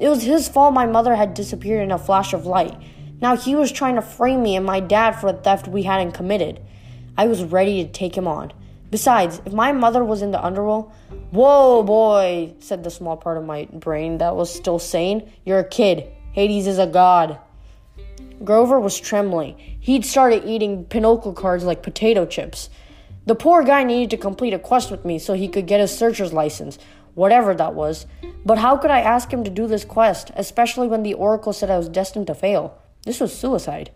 [0.00, 2.76] It was his fault my mother had disappeared in a flash of light.
[3.20, 6.12] Now he was trying to frame me and my dad for a theft we hadn't
[6.12, 6.60] committed.
[7.16, 8.52] I was ready to take him on.
[8.90, 10.90] Besides, if my mother was in the underworld,
[11.30, 15.68] whoa, boy, said the small part of my brain that was still sane, you're a
[15.68, 16.10] kid.
[16.34, 17.38] Hades is a god.
[18.42, 19.56] Grover was trembling.
[19.78, 22.70] He'd started eating pinochle cards like potato chips.
[23.24, 25.96] The poor guy needed to complete a quest with me so he could get his
[25.96, 26.76] searcher's license,
[27.14, 28.06] whatever that was.
[28.44, 31.70] But how could I ask him to do this quest, especially when the Oracle said
[31.70, 32.82] I was destined to fail?
[33.04, 33.92] This was suicide.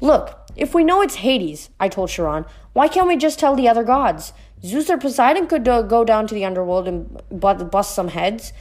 [0.00, 3.68] Look, if we know it's Hades, I told Chiron, why can't we just tell the
[3.68, 4.32] other gods?
[4.64, 8.52] Zeus or Poseidon could uh, go down to the underworld and bust some heads.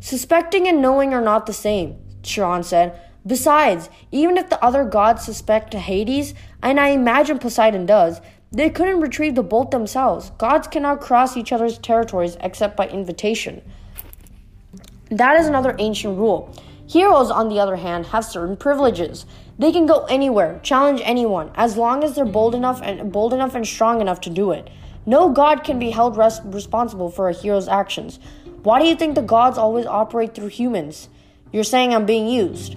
[0.00, 1.96] Suspecting and knowing are not the same,
[2.26, 3.00] Chiron said.
[3.26, 8.20] Besides, even if the other gods suspect Hades, and I imagine Poseidon does,
[8.52, 10.30] they couldn't retrieve the bolt themselves.
[10.38, 13.62] Gods cannot cross each other's territories except by invitation.
[15.10, 16.54] That is another ancient rule.
[16.88, 19.26] Heroes, on the other hand, have certain privileges.
[19.58, 23.56] They can go anywhere, challenge anyone, as long as they're bold enough and bold enough
[23.56, 24.70] and strong enough to do it.
[25.04, 28.20] No god can be held res- responsible for a hero's actions.
[28.62, 31.08] Why do you think the gods always operate through humans?
[31.52, 32.76] You're saying I'm being used.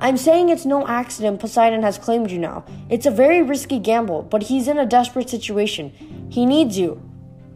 [0.00, 2.64] I'm saying it's no accident Poseidon has claimed you now.
[2.88, 5.90] It's a very risky gamble, but he's in a desperate situation.
[6.30, 7.02] He needs you.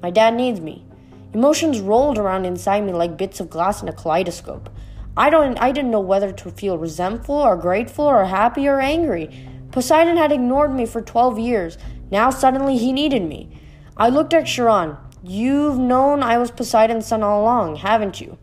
[0.03, 0.85] My dad needs me.
[1.33, 4.69] Emotions rolled around inside me like bits of glass in a kaleidoscope.
[5.17, 9.31] I don't I didn't know whether to feel resentful or grateful or happy or angry.
[9.71, 11.79] Poseidon had ignored me for 12 years.
[12.11, 13.59] Now suddenly he needed me.
[13.97, 14.97] I looked at Chiron.
[15.23, 18.37] You've known I was Poseidon's son all along, haven't you?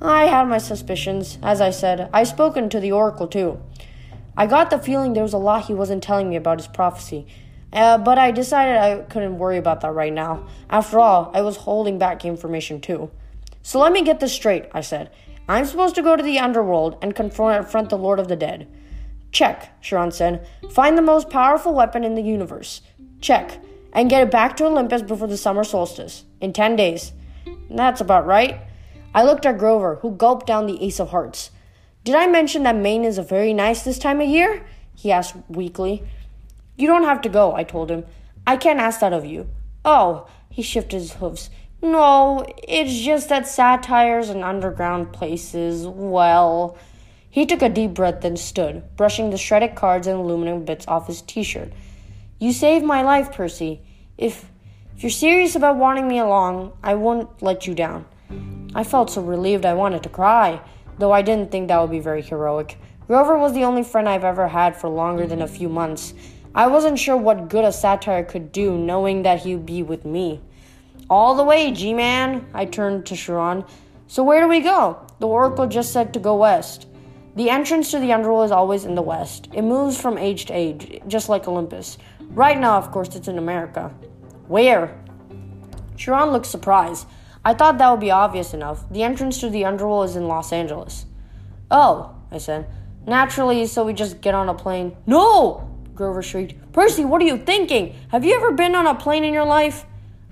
[0.00, 1.38] I had my suspicions.
[1.42, 3.60] As I said, I've spoken to the oracle too.
[4.36, 7.26] I got the feeling there was a lot he wasn't telling me about his prophecy,
[7.72, 10.46] uh, but I decided I couldn't worry about that right now.
[10.68, 13.10] After all, I was holding back information too.
[13.62, 15.10] So let me get this straight, I said.
[15.48, 18.68] I'm supposed to go to the underworld and confront the Lord of the Dead.
[19.32, 20.46] Check, Chiron said.
[20.70, 22.82] Find the most powerful weapon in the universe.
[23.20, 23.58] Check.
[23.92, 26.24] And get it back to Olympus before the summer solstice.
[26.40, 27.12] In ten days.
[27.70, 28.60] That's about right.
[29.14, 31.50] I looked at Grover, who gulped down the ace of hearts.
[32.04, 34.64] Did I mention that Maine is very nice this time of year?
[34.94, 36.02] He asked weakly.
[36.76, 38.04] You don't have to go, I told him.
[38.46, 39.48] I can't ask that of you.
[39.84, 41.50] Oh, he shifted his hoofs.
[41.82, 46.78] No, it's just that satyrs and underground places, well.
[47.28, 51.06] He took a deep breath, then stood, brushing the shredded cards and aluminum bits off
[51.06, 51.72] his t shirt.
[52.38, 53.80] You saved my life, Percy.
[54.16, 54.50] If,
[54.96, 58.06] if you're serious about wanting me along, I won't let you down.
[58.74, 60.60] I felt so relieved I wanted to cry,
[60.98, 62.78] though I didn't think that would be very heroic.
[63.06, 66.12] Grover was the only friend I've ever had for longer than a few months.
[66.54, 70.40] I wasn't sure what good a satyr could do, knowing that he'd be with me.
[71.08, 73.64] All the way, G Man, I turned to Chiron.
[74.08, 75.06] So where do we go?
[75.20, 76.86] The Oracle just said to go west.
[77.36, 79.48] The entrance to the underworld is always in the west.
[79.52, 81.98] It moves from age to age, just like Olympus.
[82.30, 83.94] Right now, of course, it's in America.
[84.48, 84.98] Where?
[85.96, 87.06] Chiron looked surprised.
[87.46, 88.90] I thought that would be obvious enough.
[88.90, 91.06] The entrance to the underworld is in Los Angeles.
[91.70, 92.66] Oh, I said.
[93.06, 94.96] Naturally, so we just get on a plane.
[95.06, 95.70] No!
[95.94, 96.72] Grover shrieked.
[96.72, 97.94] Percy, what are you thinking?
[98.08, 99.84] Have you ever been on a plane in your life?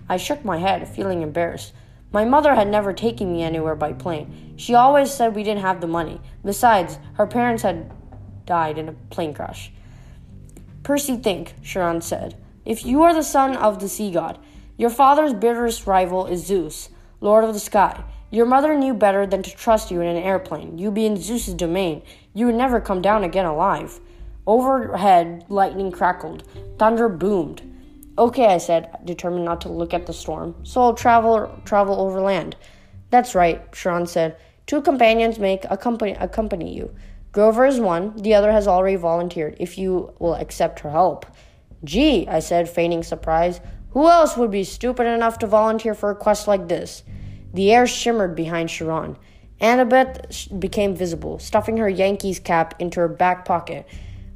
[0.08, 1.72] I shook my head, feeling embarrassed.
[2.10, 4.54] My mother had never taken me anywhere by plane.
[4.56, 6.20] She always said we didn't have the money.
[6.44, 7.92] Besides, her parents had
[8.44, 9.70] died in a plane crash.
[10.82, 12.34] Percy, think, Chiron said.
[12.64, 14.36] If you are the son of the sea god,
[14.76, 16.88] your father's bitterest rival is Zeus,
[17.24, 18.04] lord of the sky.
[18.30, 20.76] Your mother knew better than to trust you in an airplane.
[20.76, 22.02] You be in Zeus's domain.
[22.34, 23.98] You would never come down again alive.
[24.46, 26.44] Overhead, lightning crackled.
[26.78, 27.62] Thunder boomed.
[28.18, 30.54] Okay, I said, determined not to look at the storm.
[30.64, 32.56] So I'll travel travel overland.
[33.08, 34.36] That's right, Chiron said.
[34.66, 36.94] Two companions make accompany accompany you.
[37.32, 41.26] Grover is one, the other has already volunteered, if you will accept her help.
[41.82, 43.60] Gee, I said, feigning surprise.
[43.94, 47.04] Who else would be stupid enough to volunteer for a quest like this?
[47.52, 49.16] The air shimmered behind Chiron.
[49.60, 53.86] Annabeth became visible, stuffing her Yankees cap into her back pocket.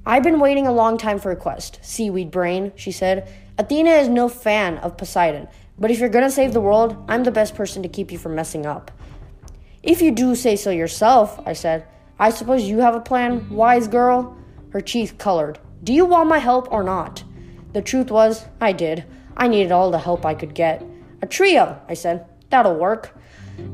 [0.06, 3.28] I've been waiting a long time for a quest, seaweed brain, she said.
[3.58, 7.32] Athena is no fan of Poseidon, but if you're gonna save the world, I'm the
[7.32, 8.92] best person to keep you from messing up.
[9.82, 11.84] If you do say so yourself, I said.
[12.16, 14.36] I suppose you have a plan, wise girl?
[14.70, 15.58] Her cheeks colored.
[15.82, 17.24] Do you want my help or not?
[17.72, 19.04] The truth was, I did.
[19.38, 20.84] I needed all the help I could get.
[21.22, 22.26] A trio, I said.
[22.50, 23.16] That'll work.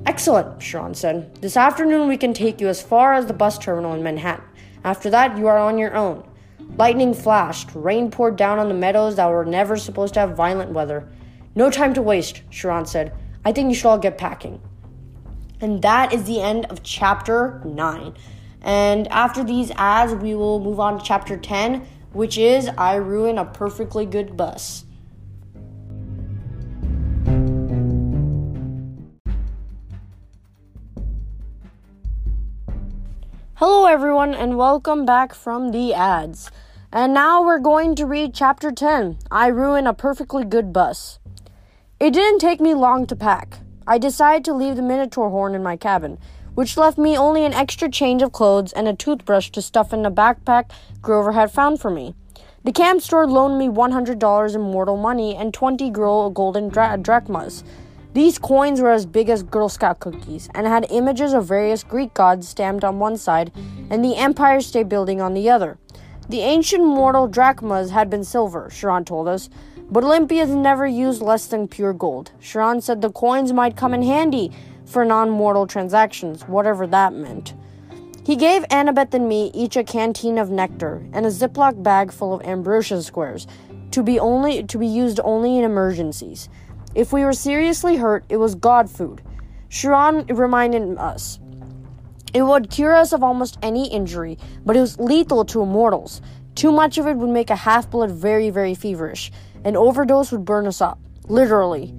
[0.05, 1.35] Excellent, Chiron said.
[1.37, 4.45] This afternoon we can take you as far as the bus terminal in Manhattan.
[4.85, 6.29] After that, you are on your own.
[6.77, 10.73] Lightning flashed, rain poured down on the meadows that were never supposed to have violent
[10.73, 11.09] weather.
[11.55, 13.15] No time to waste, Chiron said.
[13.45, 14.61] I think you should all get packing.
[15.61, 18.15] And that is the end of chapter 9.
[18.61, 23.39] And after these ads, we will move on to chapter 10, which is I Ruin
[23.39, 24.84] a Perfectly Good Bus.
[33.67, 36.51] Hello, everyone, and welcome back from the ads.
[36.93, 41.19] And now we're going to read chapter 10 I Ruin a Perfectly Good Bus.
[41.99, 43.61] It didn't take me long to pack.
[43.87, 46.19] I decided to leave the Minotaur horn in my cabin,
[46.55, 50.03] which left me only an extra change of clothes and a toothbrush to stuff in
[50.03, 52.15] the backpack Grover had found for me.
[52.65, 57.65] The camp store loaned me $100 in mortal money and 20 girl golden dra- drachmas.
[58.15, 62.15] These coins were as big as Girl Scout cookies and had images of various Greek
[62.15, 63.51] gods stamped on one side
[63.91, 65.79] and the Empire State Building on the other.
[66.29, 69.51] The ancient mortal drachmas had been silver, Chiron told us,
[69.91, 72.31] but Olympians never used less than pure gold.
[72.41, 74.53] Chiron said the coins might come in handy
[74.85, 77.53] for non mortal transactions, whatever that meant.
[78.25, 82.33] He gave Annabeth and me each a canteen of nectar and a Ziploc bag full
[82.33, 83.49] of ambrosia squares
[83.91, 86.49] to be only to be used only in emergencies.
[86.95, 89.23] If we were seriously hurt, it was God food.
[89.69, 91.41] Chiron reminded us.
[92.33, 96.23] It would cure us of almost any injury, but it was lethal to immortals.
[96.55, 99.33] Too much of it would make a half blood very, very feverish.
[99.65, 100.99] An overdose would burn us up.
[101.27, 101.93] Literally.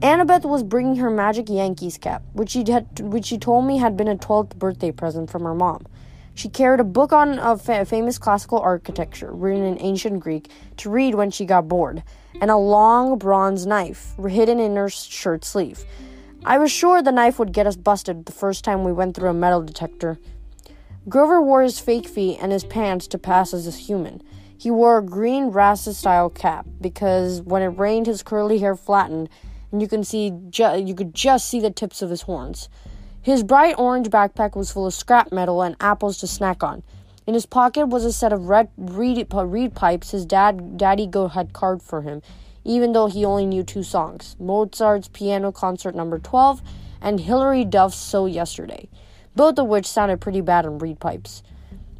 [0.00, 3.96] Annabeth was bringing her magic Yankees cap, which she had, which she told me had
[3.96, 5.84] been a 12th birthday present from her mom.
[6.34, 10.88] She carried a book on uh, fa- famous classical architecture, written in ancient Greek, to
[10.88, 12.02] read when she got bored,
[12.40, 15.84] and a long bronze knife hidden in her shirt sleeve.
[16.44, 19.28] I was sure the knife would get us busted the first time we went through
[19.28, 20.18] a metal detector.
[21.08, 24.22] Grover wore his fake feet and his pants to pass as a human.
[24.56, 29.28] He wore a green Rasta style cap because when it rained, his curly hair flattened,
[29.72, 32.68] and you can see ju- you could just see the tips of his horns.
[33.22, 36.82] His bright orange backpack was full of scrap metal and apples to snack on.
[37.30, 41.28] In his pocket was a set of red reed, reed pipes his dad, Daddy Go
[41.28, 42.22] had carved for him,
[42.64, 46.60] even though he only knew two songs Mozart's Piano Concerto Number 12
[47.00, 48.88] and Hilary Duff's So Yesterday,
[49.36, 51.44] both of which sounded pretty bad on reed pipes.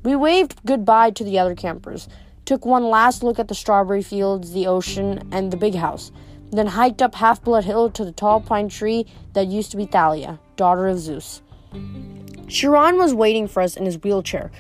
[0.03, 2.09] We waved goodbye to the other campers,
[2.45, 6.11] took one last look at the strawberry fields, the ocean, and the big house,
[6.51, 9.87] then hiked up Half Blood Hill to the tall pine tree that used to be
[9.87, 11.41] Thalia daughter of Zeus.
[12.49, 14.51] Chiron was waiting for us in his wheelchair.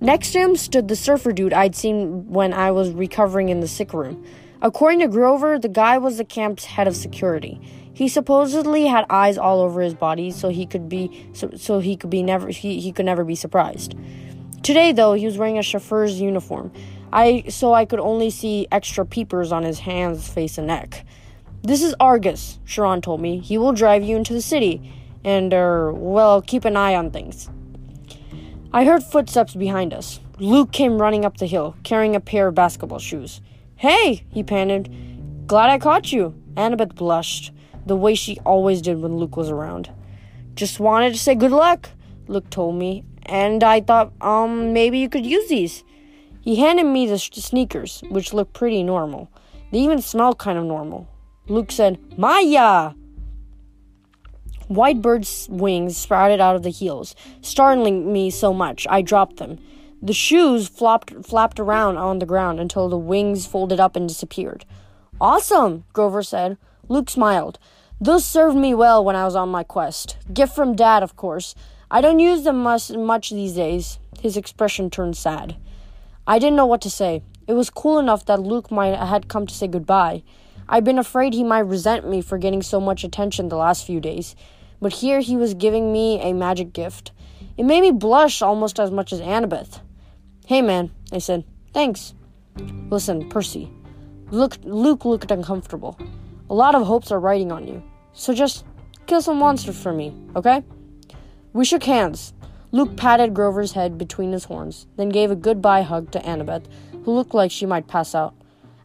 [0.00, 3.68] Next to him stood the surfer dude I'd seen when I was recovering in the
[3.68, 4.24] sick room.
[4.62, 7.60] According to Grover, the guy was the camp's head of security.
[7.92, 11.96] He supposedly had eyes all over his body, so he could be so, so he
[11.96, 13.96] could be never he, he could never be surprised.
[14.62, 16.72] Today, though, he was wearing a chauffeur's uniform.
[17.12, 21.04] I so I could only see extra peepers on his hands, face, and neck.
[21.62, 23.38] This is Argus, Chiron told me.
[23.40, 24.92] He will drive you into the city
[25.24, 27.50] and uh, well, keep an eye on things.
[28.70, 30.20] I heard footsteps behind us.
[30.38, 33.40] Luke came running up the hill, carrying a pair of basketball shoes.
[33.76, 35.46] Hey, he panted.
[35.46, 36.34] Glad I caught you.
[36.54, 37.50] Annabeth blushed,
[37.86, 39.90] the way she always did when Luke was around.
[40.54, 41.88] Just wanted to say good luck,
[42.26, 45.82] Luke told me, and I thought, um, maybe you could use these.
[46.42, 49.30] He handed me the sneakers, which looked pretty normal.
[49.72, 51.08] They even smelled kind of normal.
[51.46, 52.92] Luke said, Maia!
[54.68, 59.58] White bird's wings sprouted out of the heels, startling me so much I dropped them.
[60.02, 64.66] The shoes flopped, flapped around on the ground until the wings folded up and disappeared.
[65.18, 66.58] Awesome, Grover said.
[66.86, 67.58] Luke smiled.
[67.98, 70.18] Those served me well when I was on my quest.
[70.34, 71.54] Gift from Dad, of course.
[71.90, 73.98] I don't use them much, much these days.
[74.20, 75.56] His expression turned sad.
[76.26, 77.22] I didn't know what to say.
[77.46, 80.22] It was cool enough that Luke might had come to say goodbye.
[80.68, 83.98] I'd been afraid he might resent me for getting so much attention the last few
[83.98, 84.36] days
[84.80, 87.12] but here he was giving me a magic gift.
[87.56, 89.80] It made me blush almost as much as Annabeth.
[90.46, 91.44] Hey, man, I said.
[91.72, 92.14] Thanks.
[92.90, 93.70] Listen, Percy.
[94.30, 95.98] Luke, Luke looked uncomfortable.
[96.50, 97.82] A lot of hopes are riding on you.
[98.12, 98.64] So just
[99.06, 100.62] kill some monsters for me, okay?
[101.52, 102.32] We shook hands.
[102.70, 106.66] Luke patted Grover's head between his horns, then gave a goodbye hug to Annabeth,
[107.04, 108.34] who looked like she might pass out.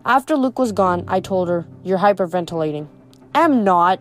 [0.05, 2.87] After Luke was gone, I told her, You're hyperventilating.
[3.35, 3.99] I'm not.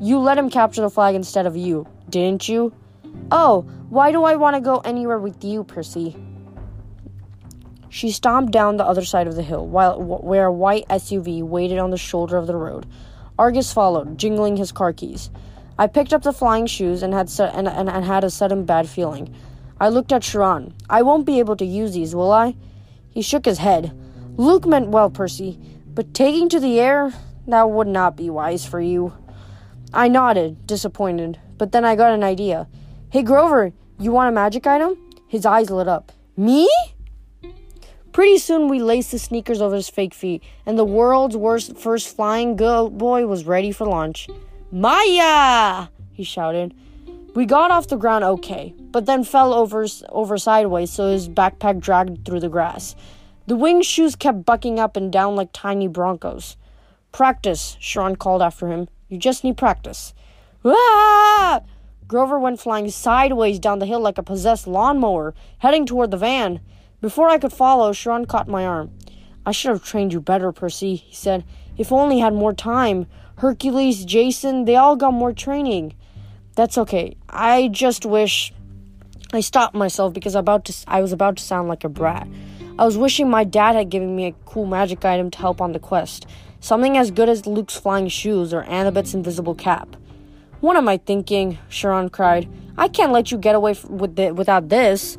[0.00, 2.74] You let him capture the flag instead of you, didn't you?
[3.30, 6.16] Oh, why do I want to go anywhere with you, Percy?
[7.88, 11.78] She stomped down the other side of the hill, while, where a white SUV waited
[11.78, 12.86] on the shoulder of the road.
[13.38, 15.30] Argus followed, jingling his car keys.
[15.78, 18.64] I picked up the flying shoes and had, su- and, and, and had a sudden
[18.64, 19.34] bad feeling.
[19.80, 20.74] I looked at Chiron.
[20.90, 22.54] I won't be able to use these, will I?
[23.10, 23.98] He shook his head.
[24.36, 27.14] Luke meant well, Percy, but taking to the air,
[27.46, 29.12] that would not be wise for you.
[29.92, 32.68] I nodded, disappointed, but then I got an idea.
[33.10, 34.96] Hey, Grover, you want a magic item?
[35.28, 36.12] His eyes lit up.
[36.36, 36.68] Me?
[38.12, 42.14] Pretty soon, we laced the sneakers over his fake feet, and the world's worst first
[42.14, 44.28] flying go- boy was ready for launch.
[44.72, 45.88] Maia!
[46.12, 46.74] He shouted.
[47.34, 51.80] We got off the ground okay, but then fell over, over sideways so his backpack
[51.80, 52.96] dragged through the grass.
[53.46, 56.56] The winged shoes kept bucking up and down like tiny broncos.
[57.12, 58.88] Practice, Chiron called after him.
[59.08, 60.14] You just need practice.
[60.64, 61.60] Ah!
[62.08, 66.60] Grover went flying sideways down the hill like a possessed lawnmower, heading toward the van.
[67.00, 68.90] Before I could follow, Chiron caught my arm.
[69.44, 71.44] I should have trained you better, Percy, he said.
[71.76, 73.06] If only had more time.
[73.36, 75.94] Hercules, Jason, they all got more training.
[76.54, 77.16] That's okay.
[77.28, 78.52] I just wish
[79.32, 82.26] I stopped myself because about to, I was about to sound like a brat.
[82.78, 85.72] I was wishing my dad had given me a cool magic item to help on
[85.72, 86.26] the quest.
[86.60, 89.96] Something as good as Luke's flying shoes or Annabeth's invisible cap.
[90.60, 91.58] What am I thinking?
[91.68, 92.48] Chiron cried.
[92.78, 95.16] I can't let you get away f- with it without this.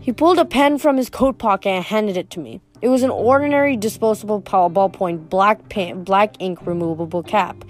[0.00, 2.60] He pulled a pen from his coat pocket and handed it to me.
[2.82, 5.60] It was an ordinary disposable ballpoint black
[6.04, 7.64] black ink removable cap.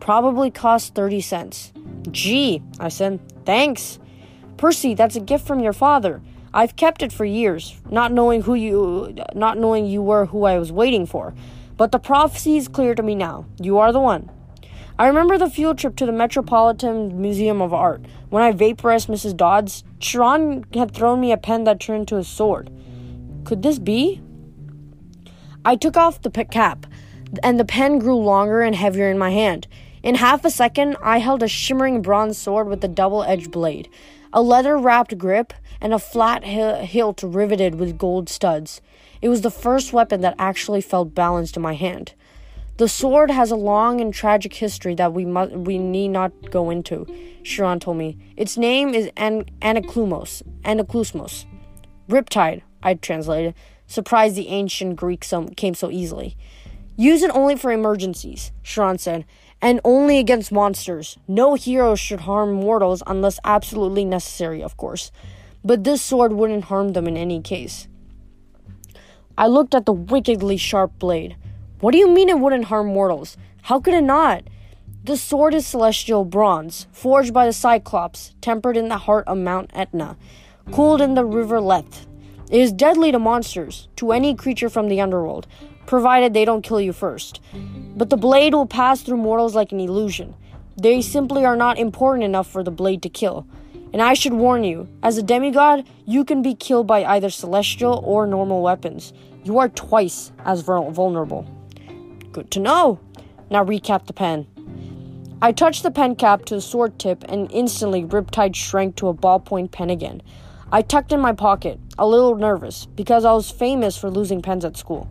[0.00, 1.72] Probably cost 30 cents.
[2.10, 3.20] Gee, I said.
[3.44, 3.98] Thanks.
[4.56, 6.22] Percy, that's a gift from your father.
[6.54, 10.58] I've kept it for years, not knowing who you not knowing you were who I
[10.58, 11.34] was waiting for.
[11.76, 13.46] But the prophecy is clear to me now.
[13.60, 14.30] You are the one.
[14.98, 18.02] I remember the field trip to the Metropolitan Museum of Art.
[18.30, 19.36] When I vaporized Mrs.
[19.36, 22.70] Dodds, Chiron had thrown me a pen that turned into a sword.
[23.44, 24.22] Could this be?
[25.66, 26.86] I took off the cap,
[27.42, 29.66] and the pen grew longer and heavier in my hand.
[30.02, 33.90] In half a second, I held a shimmering bronze sword with a double edged blade,
[34.32, 38.80] a leather wrapped grip, and a flat hilt riveted with gold studs.
[39.26, 42.14] It was the first weapon that actually felt balanced in my hand.
[42.76, 46.70] The sword has a long and tragic history that we must we need not go
[46.70, 47.12] into,
[47.42, 48.18] Chiron told me.
[48.36, 49.46] Its name is An-.
[49.60, 51.44] Anaklusmos.
[52.08, 53.54] Riptide, I translated,
[53.88, 56.36] surprised the ancient Greek so, came so easily.
[56.96, 59.24] Use it only for emergencies, Chiron said,
[59.60, 61.18] and only against monsters.
[61.26, 65.10] No hero should harm mortals unless absolutely necessary, of course.
[65.64, 67.88] But this sword wouldn't harm them in any case.
[69.38, 71.36] I looked at the wickedly sharp blade.
[71.80, 73.36] What do you mean it wouldn't harm mortals?
[73.62, 74.44] How could it not?
[75.04, 79.70] The sword is celestial bronze, forged by the Cyclops, tempered in the heart of Mount
[79.74, 80.16] Etna,
[80.72, 82.06] cooled in the river Lethe.
[82.50, 85.46] It is deadly to monsters, to any creature from the underworld,
[85.84, 87.40] provided they don't kill you first.
[87.94, 90.34] But the blade will pass through mortals like an illusion.
[90.80, 93.46] They simply are not important enough for the blade to kill.
[93.92, 98.02] And I should warn you, as a demigod, you can be killed by either celestial
[98.04, 99.12] or normal weapons.
[99.44, 101.46] You are twice as vulnerable.
[102.32, 103.00] Good to know.
[103.50, 104.46] Now recap the pen.
[105.40, 109.14] I touched the pen cap to the sword tip, and instantly Riptide shrank to a
[109.14, 110.22] ballpoint pen again.
[110.72, 114.64] I tucked in my pocket, a little nervous, because I was famous for losing pens
[114.64, 115.08] at school.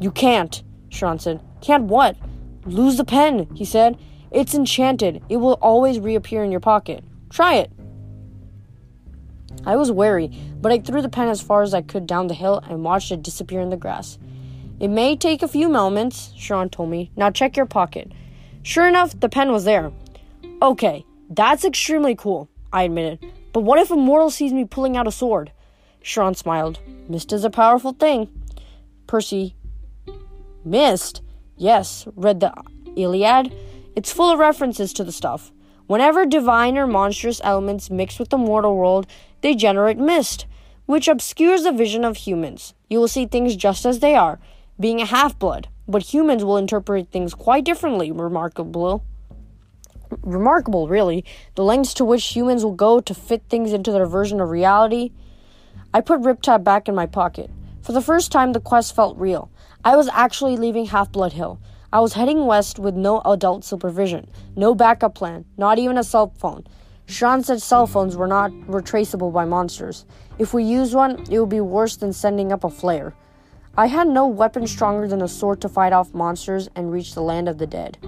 [0.00, 1.40] You can't, Chiron said.
[1.60, 2.16] Can't what?
[2.66, 3.98] Lose the pen, he said.
[4.30, 5.22] It's enchanted.
[5.28, 7.02] It will always reappear in your pocket.
[7.30, 7.72] Try it.
[9.64, 10.28] I was wary,
[10.60, 13.12] but I threw the pen as far as I could down the hill and watched
[13.12, 14.18] it disappear in the grass.
[14.80, 17.12] It may take a few moments, Chiron told me.
[17.16, 18.10] Now check your pocket.
[18.62, 19.92] Sure enough, the pen was there.
[20.60, 23.24] Okay, that's extremely cool, I admitted.
[23.52, 25.52] But what if a mortal sees me pulling out a sword?
[26.02, 26.80] Chiron smiled.
[27.08, 28.28] Mist is a powerful thing.
[29.06, 29.54] Percy.
[30.64, 31.22] Mist?
[31.56, 32.52] Yes, read the
[32.96, 33.54] Iliad.
[33.94, 35.52] It's full of references to the stuff.
[35.86, 39.06] Whenever divine or monstrous elements mix with the mortal world,
[39.42, 40.46] they generate mist,
[40.86, 42.74] which obscures the vision of humans.
[42.88, 44.40] You will see things just as they are,
[44.80, 49.04] being a half blood, but humans will interpret things quite differently, remarkable.
[50.22, 51.24] Remarkable, really,
[51.54, 55.12] the lengths to which humans will go to fit things into their version of reality.
[55.94, 57.50] I put Riptide back in my pocket.
[57.82, 59.50] For the first time, the quest felt real.
[59.84, 61.60] I was actually leaving Half Blood Hill.
[61.92, 66.32] I was heading west with no adult supervision, no backup plan, not even a cell
[66.38, 66.64] phone.
[67.06, 67.92] Chiron said cell mm-hmm.
[67.92, 70.04] phones were not retraceable by monsters.
[70.38, 73.14] If we used one, it would be worse than sending up a flare.
[73.76, 77.22] I had no weapon stronger than a sword to fight off monsters and reach the
[77.22, 77.98] land of the dead.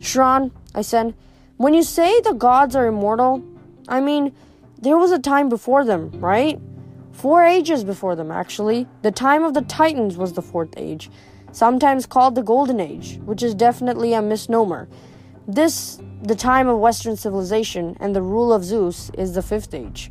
[0.00, 1.14] Chiron, I said,
[1.56, 3.44] when you say the gods are immortal,
[3.88, 4.34] I mean,
[4.78, 6.60] there was a time before them, right?
[7.12, 8.86] Four ages before them, actually.
[9.02, 11.10] The time of the Titans was the fourth age
[11.56, 14.88] sometimes called the Golden Age, which is definitely a misnomer.
[15.48, 20.10] This, the time of Western civilization and the rule of Zeus, is the fifth age.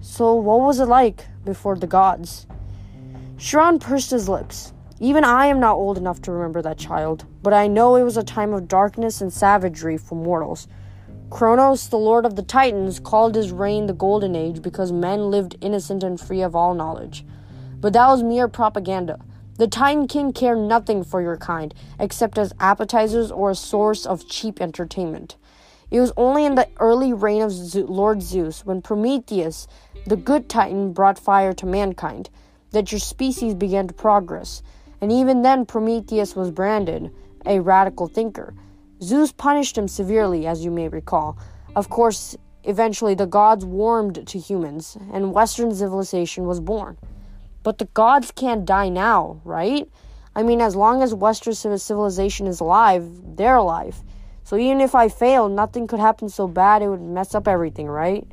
[0.00, 2.46] So, what was it like before the gods?
[3.38, 4.72] Chiron pursed his lips.
[4.98, 8.18] Even I am not old enough to remember that child, but I know it was
[8.18, 10.68] a time of darkness and savagery for mortals.
[11.30, 15.56] Kronos, the lord of the Titans, called his reign the Golden Age because men lived
[15.62, 17.24] innocent and free of all knowledge.
[17.80, 19.18] But that was mere propaganda.
[19.60, 24.26] The Titan King cared nothing for your kind, except as appetizers or a source of
[24.26, 25.36] cheap entertainment.
[25.90, 29.66] It was only in the early reign of Lord Zeus, when Prometheus,
[30.06, 32.30] the good Titan, brought fire to mankind,
[32.70, 34.62] that your species began to progress.
[35.02, 37.12] And even then, Prometheus was branded
[37.44, 38.54] a radical thinker.
[39.02, 41.36] Zeus punished him severely, as you may recall.
[41.76, 42.34] Of course,
[42.64, 46.96] eventually the gods warmed to humans, and Western civilization was born.
[47.62, 49.88] But the gods can't die now, right?
[50.34, 53.06] I mean, as long as Western civilization is alive,
[53.36, 54.02] they're alive.
[54.44, 57.86] So even if I fail, nothing could happen so bad it would mess up everything,
[57.86, 58.26] right?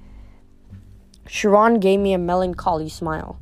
[1.28, 3.40] Chiron gave me a melancholy smile.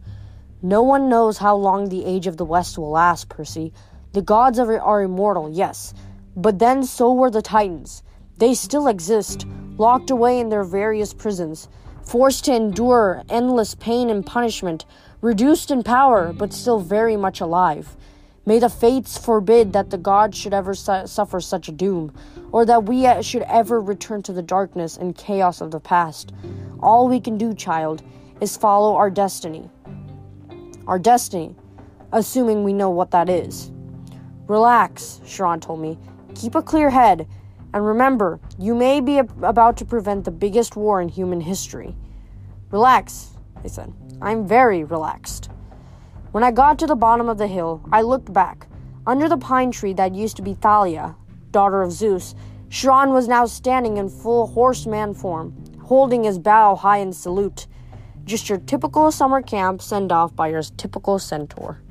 [0.62, 3.72] No one knows how long the age of the West will last, Percy.
[4.14, 5.94] The gods are, are immortal, yes,
[6.36, 8.02] but then so were the Titans.
[8.38, 9.46] They still exist,
[9.78, 11.68] locked away in their various prisons,
[12.04, 14.86] forced to endure endless pain and punishment
[15.22, 17.96] reduced in power, but still very much alive.
[18.46, 22.14] May the fates forbid that the gods should ever su- suffer such a doom,
[22.52, 26.32] or that we uh, should ever return to the darkness and chaos of the past.
[26.80, 28.04] All we can do, child,
[28.42, 29.70] is follow our destiny.
[30.86, 31.56] Our destiny,
[32.12, 33.72] assuming we know what that is.
[34.48, 35.98] Relax, Chiron told me.
[36.36, 37.28] Keep a clear head,
[37.74, 41.96] and remember, you may be about to prevent the biggest war in human history.
[42.70, 43.32] Relax,
[43.66, 43.92] I said.
[44.22, 45.50] I'm very relaxed.
[46.32, 48.68] When I got to the bottom of the hill, I looked back.
[49.08, 51.16] Under the pine tree that used to be Thalia,
[51.50, 52.36] daughter of Zeus,
[52.70, 55.56] Chiron was now standing in full horseman form,
[55.86, 57.66] holding his bow high in salute.
[58.24, 61.82] Just your typical summer camp send off by your typical centaur.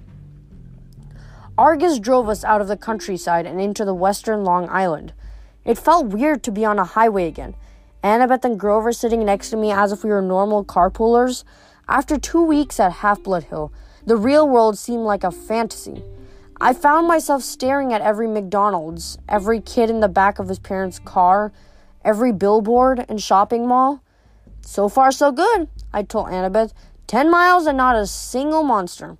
[1.59, 5.13] Argus drove us out of the countryside and into the western Long Island.
[5.65, 7.57] It felt weird to be on a highway again.
[8.05, 11.43] Annabeth and Grover sitting next to me as if we were normal carpoolers.
[11.89, 13.73] After two weeks at Half Blood Hill,
[14.05, 16.03] the real world seemed like a fantasy.
[16.61, 20.99] I found myself staring at every McDonald's, every kid in the back of his parents'
[20.99, 21.51] car,
[22.05, 24.03] every billboard and shopping mall.
[24.61, 26.75] So far, so good, I told Annabeth.
[27.07, 29.17] Ten miles and not a single monster.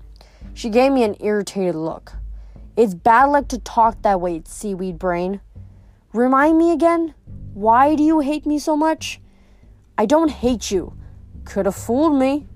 [0.53, 2.13] She gave me an irritated look.
[2.77, 5.41] It's bad luck to talk that way, seaweed brain.
[6.13, 7.15] Remind me again?
[7.55, 9.21] Why do you hate me so much?
[9.97, 10.95] I don't hate you.
[11.45, 12.49] Could have fooled me.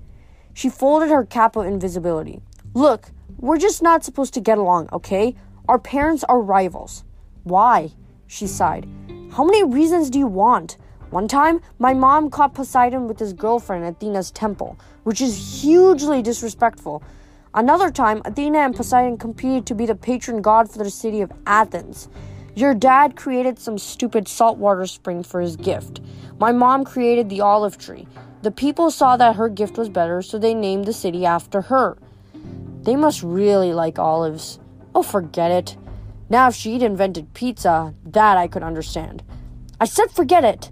[0.53, 2.41] She folded her cap of invisibility.
[2.73, 5.35] Look, we're just not supposed to get along, okay?
[5.69, 7.05] Our parents are rivals.
[7.43, 7.91] Why?
[8.27, 8.89] She sighed.
[9.31, 10.75] How many reasons do you want?
[11.11, 16.21] One time, my mom caught Poseidon with his girlfriend at Athena's temple, which is hugely
[16.21, 17.01] disrespectful.
[17.53, 21.31] Another time, Athena and Poseidon competed to be the patron god for the city of
[21.45, 22.09] Athens.
[22.59, 26.01] Your dad created some stupid saltwater spring for his gift.
[26.39, 28.05] My mom created the olive tree.
[28.41, 31.97] The people saw that her gift was better, so they named the city after her.
[32.81, 34.59] They must really like olives.
[34.93, 35.77] Oh, forget it.
[36.29, 39.23] Now, if she'd invented pizza, that I could understand.
[39.79, 40.69] I said forget it.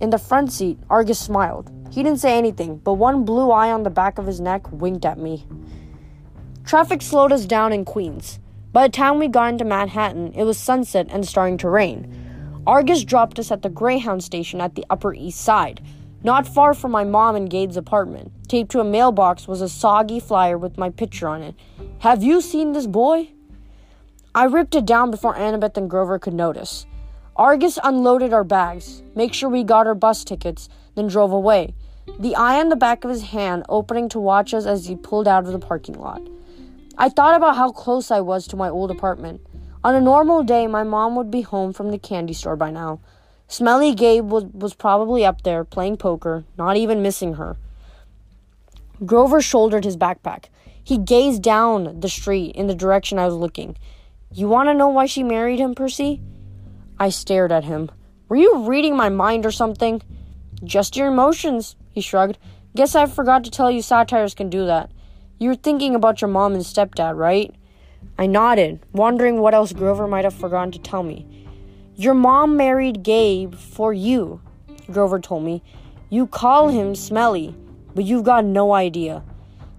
[0.00, 1.70] In the front seat, Argus smiled.
[1.90, 5.06] He didn't say anything, but one blue eye on the back of his neck winked
[5.06, 5.46] at me.
[6.66, 8.40] Traffic slowed us down in Queens.
[8.70, 12.62] By the time we got into Manhattan, it was sunset and starting to rain.
[12.66, 15.80] Argus dropped us at the Greyhound station at the Upper East Side.
[16.22, 20.20] Not far from my mom and Gabe's apartment, taped to a mailbox was a soggy
[20.20, 21.54] flyer with my picture on it.
[22.00, 23.30] Have you seen this boy?
[24.34, 26.84] I ripped it down before Annabeth and Grover could notice.
[27.36, 31.74] Argus unloaded our bags, make sure we got our bus tickets, then drove away,
[32.18, 35.26] the eye on the back of his hand opening to watch us as he pulled
[35.26, 36.20] out of the parking lot.
[37.00, 39.40] I thought about how close I was to my old apartment.
[39.84, 42.98] On a normal day, my mom would be home from the candy store by now.
[43.46, 47.56] Smelly Gabe was, was probably up there playing poker, not even missing her.
[49.06, 50.46] Grover shouldered his backpack.
[50.82, 53.76] He gazed down the street in the direction I was looking.
[54.32, 56.20] You want to know why she married him, Percy?
[56.98, 57.92] I stared at him.
[58.28, 60.02] Were you reading my mind or something?
[60.64, 62.38] Just your emotions, he shrugged.
[62.74, 64.90] Guess I forgot to tell you satyrs can do that.
[65.40, 67.54] You were thinking about your mom and stepdad, right?
[68.18, 71.46] I nodded, wondering what else Grover might have forgotten to tell me.
[71.94, 74.40] Your mom married Gabe for you,
[74.90, 75.62] Grover told me.
[76.10, 77.54] You call him smelly,
[77.94, 79.22] but you've got no idea.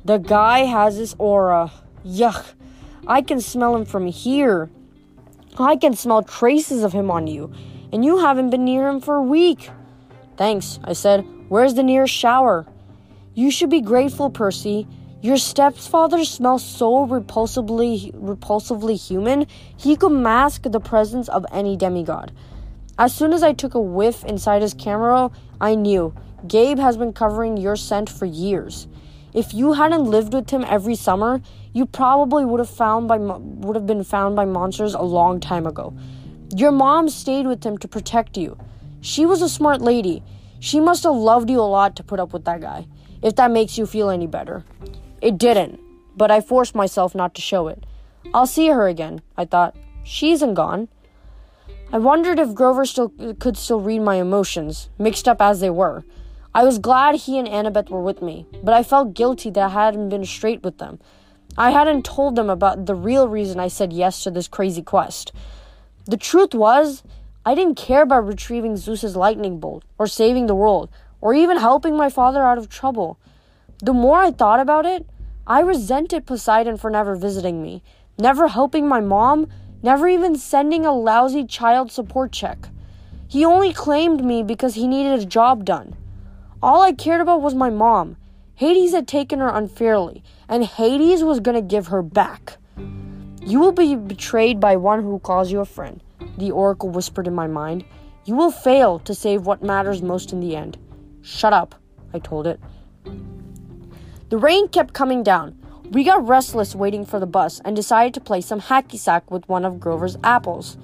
[0.05, 1.71] The guy has this aura.
[2.05, 2.53] Yuck.
[3.05, 4.69] I can smell him from here.
[5.57, 7.51] I can smell traces of him on you,
[7.91, 9.69] and you haven't been near him for a week.
[10.37, 11.25] Thanks, I said.
[11.49, 12.65] Where's the nearest shower?
[13.33, 14.87] You should be grateful, Percy.
[15.21, 22.31] Your stepfather smells so repulsively repulsively human, he could mask the presence of any demigod.
[22.97, 26.13] As soon as I took a whiff inside his Camaro, I knew
[26.47, 28.87] Gabe has been covering your scent for years.
[29.33, 31.41] If you hadn't lived with him every summer,
[31.73, 35.67] you probably would have found by would have been found by monsters a long time
[35.67, 35.93] ago.
[36.55, 38.57] Your mom stayed with him to protect you.
[39.01, 40.23] She was a smart lady.
[40.61, 42.87] She must have loved you a lot to put up with that guy.
[43.21, 44.63] If that makes you feel any better.
[45.21, 45.79] It didn't,
[46.15, 47.85] but I forced myself not to show it.
[48.33, 49.75] I'll see her again, I thought.
[50.03, 50.87] She isn't gone.
[51.91, 53.09] I wondered if Grover still
[53.39, 56.03] could still read my emotions, mixed up as they were.
[56.53, 59.69] I was glad he and Annabeth were with me, but I felt guilty that I
[59.69, 60.99] hadn't been straight with them.
[61.57, 65.31] I hadn't told them about the real reason I said yes to this crazy quest.
[66.05, 67.03] The truth was,
[67.45, 70.89] I didn't care about retrieving Zeus's lightning bolt, or saving the world,
[71.21, 73.19] or even helping my father out of trouble.
[73.81, 75.09] The more I thought about it,
[75.47, 77.81] I resented Poseidon for never visiting me,
[78.17, 79.47] never helping my mom,
[79.81, 82.67] never even sending a lousy child support check.
[83.29, 85.95] He only claimed me because he needed a job done.
[86.61, 88.17] All I cared about was my mom.
[88.55, 92.57] Hades had taken her unfairly, and Hades was going to give her back.
[93.45, 96.03] You will be betrayed by one who calls you a friend,
[96.37, 97.85] the oracle whispered in my mind.
[98.25, 100.77] You will fail to save what matters most in the end.
[101.21, 101.75] Shut up,
[102.13, 102.59] I told it.
[104.29, 105.57] The rain kept coming down.
[105.89, 109.49] We got restless waiting for the bus and decided to play some hacky sack with
[109.49, 110.77] one of Grover's apples.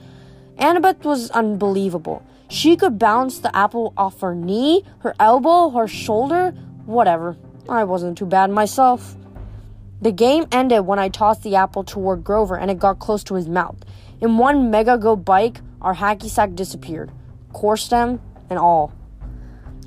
[0.57, 2.25] Annabeth was unbelievable.
[2.49, 6.51] She could bounce the apple off her knee, her elbow, her shoulder,
[6.87, 7.37] whatever.
[7.69, 9.15] I wasn't too bad myself.
[10.01, 13.35] The game ended when I tossed the apple toward Grover and it got close to
[13.35, 13.77] his mouth.
[14.21, 17.11] In one mega goat bite, our hacky sack disappeared,
[17.53, 18.19] core stem
[18.49, 18.91] and all.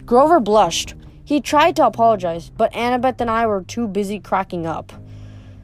[0.06, 0.94] Grover blushed.
[1.28, 4.94] He tried to apologize, but Annabeth and I were too busy cracking up.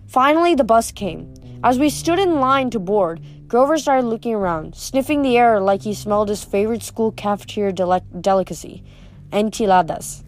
[0.07, 1.33] Finally, the bus came.
[1.65, 5.81] As we stood in line to board, Grover started looking around, sniffing the air like
[5.81, 8.85] he smelled his favorite school cafeteria delicacy,
[9.33, 10.23] enchiladas.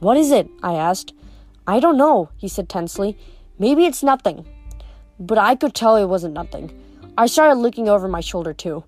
[0.00, 0.50] What is it?
[0.62, 1.14] I asked.
[1.66, 3.16] I don't know, he said tensely.
[3.58, 4.46] Maybe it's nothing.
[5.18, 6.78] But I could tell it wasn't nothing.
[7.16, 8.84] I started looking over my shoulder, too.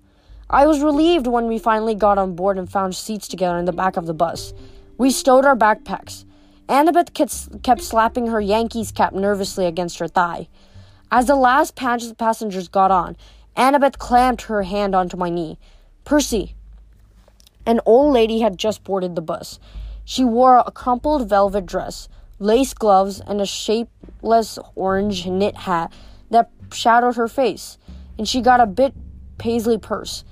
[0.47, 3.73] I was relieved when we finally got on board and found seats together in the
[3.73, 4.53] back of the bus.
[5.01, 6.25] We stowed our backpacks.
[6.69, 7.15] Annabeth
[7.63, 10.47] kept slapping her Yankees cap nervously against her thigh.
[11.11, 13.17] As the last patch of passengers got on,
[13.57, 15.57] Annabeth clamped her hand onto my knee.
[16.05, 16.53] Percy.
[17.65, 19.57] An old lady had just boarded the bus.
[20.05, 25.91] She wore a crumpled velvet dress, lace gloves, and a shapeless orange knit hat
[26.29, 27.79] that shadowed her face,
[28.19, 28.93] and she got a bit
[29.39, 30.23] paisley purse.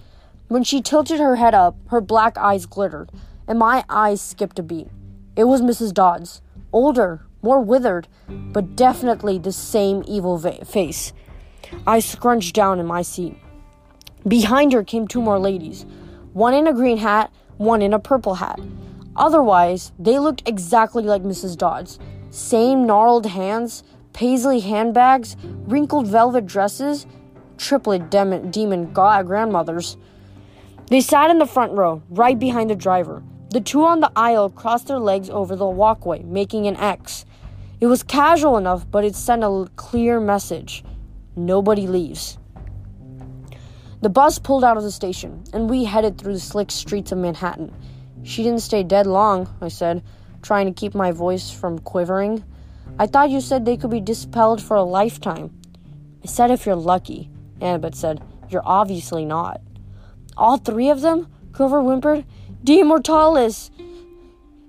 [0.48, 3.10] When she tilted her head up, her black eyes glittered
[3.50, 4.88] and my eyes skipped a beat.
[5.36, 5.94] It was Mrs.
[5.94, 6.42] Dodds,
[6.72, 11.12] older, more withered, but definitely the same evil va- face.
[11.86, 13.36] I scrunched down in my seat.
[14.28, 15.86] Behind her came two more ladies,
[16.34, 18.60] one in a green hat, one in a purple hat.
[19.16, 21.58] Otherwise, they looked exactly like Mrs.
[21.58, 22.00] Dodds.
[22.30, 23.84] Same gnarled hands,
[24.14, 27.08] paisley handbags, wrinkled velvet dresses,
[27.58, 29.98] triplet dem- demon god- grandmothers.
[30.90, 33.24] They sat in the front row, right behind the driver.
[33.52, 37.26] The two on the aisle crossed their legs over the walkway, making an X.
[37.82, 40.84] It was casual enough, but it sent a clear message
[41.36, 42.38] nobody leaves.
[44.02, 47.18] The bus pulled out of the station, and we headed through the slick streets of
[47.18, 47.74] Manhattan.
[48.24, 50.04] She didn't stay dead long, I said,
[50.42, 52.44] trying to keep my voice from quivering.
[53.00, 55.60] I thought you said they could be dispelled for a lifetime.
[56.24, 57.30] I said if you're lucky,
[57.62, 58.22] Annabeth said.
[58.50, 59.62] You're obviously not.
[60.38, 61.28] All three of them?
[61.52, 62.26] Grover whimpered.
[62.62, 63.72] Di immortales!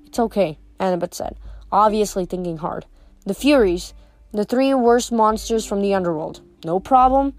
[0.07, 1.37] It's okay, Annabeth said,
[1.73, 2.87] obviously thinking hard.
[3.27, 3.95] The Furies,
[4.33, 6.41] the three worst monsters from the underworld.
[6.65, 7.35] No problem.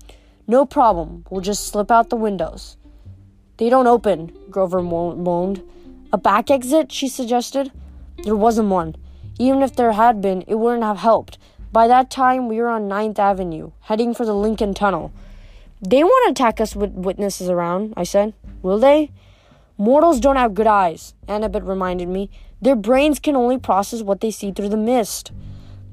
[0.47, 1.25] No problem.
[1.29, 2.75] We'll just slip out the windows.
[3.57, 5.63] They don't open, Grover moaned.
[6.11, 7.71] A back exit, she suggested.
[8.23, 8.97] There wasn't one.
[9.39, 11.37] Even if there had been, it wouldn't have helped.
[11.71, 15.13] By that time, we were on Ninth Avenue, heading for the Lincoln Tunnel.
[15.81, 18.33] They won't attack us with witnesses around, I said.
[18.61, 19.11] Will they?
[19.81, 22.29] Mortals don't have good eyes, Annabeth reminded me.
[22.61, 25.31] Their brains can only process what they see through the mist.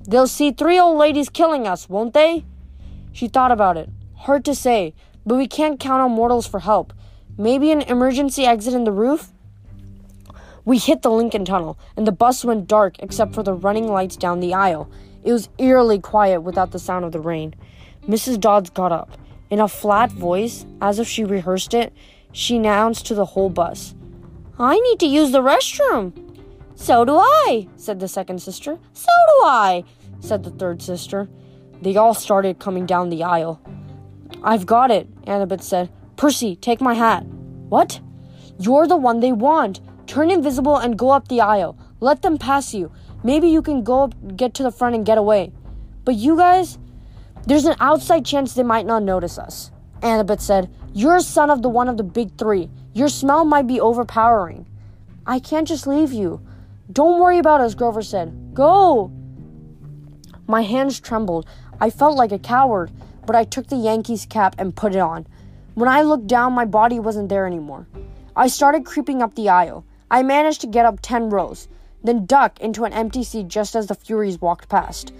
[0.07, 2.45] They'll see three old ladies killing us, won't they?
[3.13, 3.89] She thought about it.
[4.15, 4.93] Hard to say,
[5.25, 6.93] but we can't count on mortals for help.
[7.39, 9.31] Maybe an emergency exit in the roof?
[10.67, 14.17] We hit the Lincoln Tunnel, and the bus went dark except for the running lights
[14.17, 14.91] down the aisle.
[15.25, 17.55] It was eerily quiet without the sound of the rain.
[18.07, 18.39] Mrs.
[18.39, 19.17] Dodds got up.
[19.49, 21.95] In a flat voice, as if she rehearsed it,
[22.39, 23.97] she announced to the whole bus,
[24.61, 26.13] I need to use the restroom.
[26.77, 28.79] So do I, said the second sister.
[28.93, 29.83] So do I,
[30.21, 31.29] said the third sister.
[31.83, 33.61] They all started coming down the aisle.
[34.45, 35.91] I've got it, Annabeth said.
[36.15, 37.27] Percy, take my hat.
[37.71, 38.01] What?
[38.61, 39.81] You're the one they want.
[40.07, 41.77] Turn invisible and go up the aisle.
[41.99, 42.93] Let them pass you.
[43.25, 45.53] Maybe you can go up, get to the front and get away.
[46.05, 46.79] But you guys,
[47.49, 49.73] there's an outside chance they might not notice us.
[50.03, 52.71] Annabeth said, You're a son of the one of the big three.
[52.93, 54.67] Your smell might be overpowering.
[55.27, 56.41] I can't just leave you.
[56.91, 58.55] Don't worry about us, Grover said.
[58.55, 59.13] Go!
[60.47, 61.47] My hands trembled.
[61.81, 62.91] I felt like a coward,
[63.27, 65.27] but I took the Yankees cap and put it on.
[65.75, 67.87] When I looked down, my body wasn't there anymore.
[68.35, 69.85] I started creeping up the aisle.
[70.11, 71.69] I managed to get up 10 rows,
[72.03, 75.13] then duck into an empty seat just as the Furies walked past.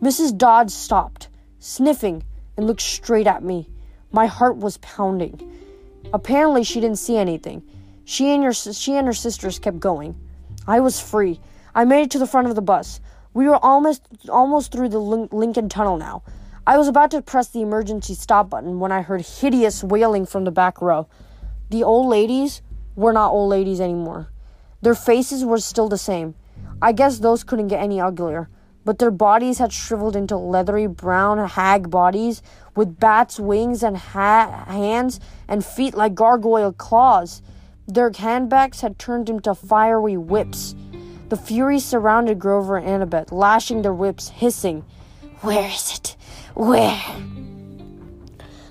[0.00, 0.36] Mrs.
[0.36, 1.28] Dodds stopped,
[1.58, 2.22] sniffing,
[2.56, 3.68] and looked straight at me.
[4.16, 5.38] My heart was pounding.
[6.10, 7.62] Apparently, she didn't see anything.
[8.06, 10.16] She and, your, she and her sisters kept going.
[10.66, 11.38] I was free.
[11.74, 12.98] I made it to the front of the bus.
[13.34, 16.22] We were almost almost through the Lincoln Tunnel now.
[16.66, 20.44] I was about to press the emergency stop button when I heard hideous wailing from
[20.44, 21.08] the back row.
[21.68, 22.62] The old ladies
[22.94, 24.30] were not old ladies anymore.
[24.80, 26.36] Their faces were still the same.
[26.80, 28.48] I guess those couldn't get any uglier,
[28.86, 32.40] but their bodies had shriveled into leathery brown hag bodies
[32.76, 35.18] with bats' wings and ha- hands
[35.48, 37.42] and feet like gargoyle claws.
[37.88, 40.76] Their handbags had turned into fiery whips.
[41.30, 44.84] The Furies surrounded Grover and Annabeth, lashing their whips, hissing,
[45.40, 46.16] Where is it?
[46.54, 47.02] Where?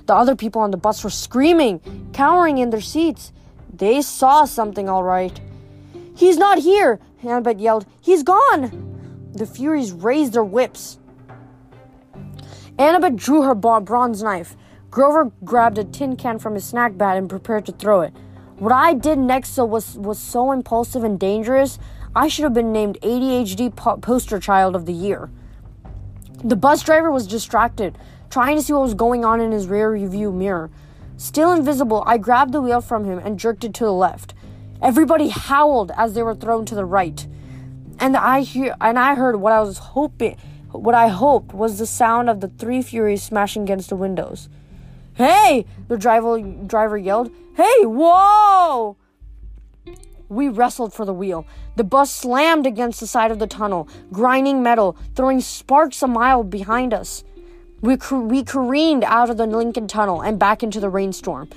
[0.06, 1.82] The other people on the bus were screaming,
[2.14, 3.34] cowering in their seats.
[3.74, 5.38] They saw something all right.
[6.16, 7.86] He's not here, Annabeth yelled.
[8.00, 8.95] He's gone.
[9.36, 10.98] The Furies raised their whips.
[12.80, 14.56] Annabeth drew her bronze knife.
[14.90, 18.14] Grover grabbed a tin can from his snack bag and prepared to throw it.
[18.60, 21.78] What I did next was, was so impulsive and dangerous,
[22.16, 25.30] I should have been named ADHD po- poster child of the year.
[26.42, 27.98] The bus driver was distracted,
[28.30, 30.70] trying to see what was going on in his rear view mirror.
[31.18, 34.34] Still invisible, I grabbed the wheel from him and jerked it to the left.
[34.82, 37.28] Everybody howled as they were thrown to the right.
[38.00, 40.38] And I hear and I heard what I was hoping
[40.78, 44.50] what I hoped was the sound of the three Furies smashing against the windows.
[45.14, 45.66] Hey!
[45.88, 47.32] The driver driver yelled.
[47.56, 48.98] Hey, whoa!
[50.28, 51.46] We wrestled for the wheel.
[51.76, 56.44] The bus slammed against the side of the tunnel, grinding metal, throwing sparks a mile
[56.44, 57.24] behind us.
[57.82, 61.50] We, we careened out of the Lincoln Tunnel and back into the rainstorm.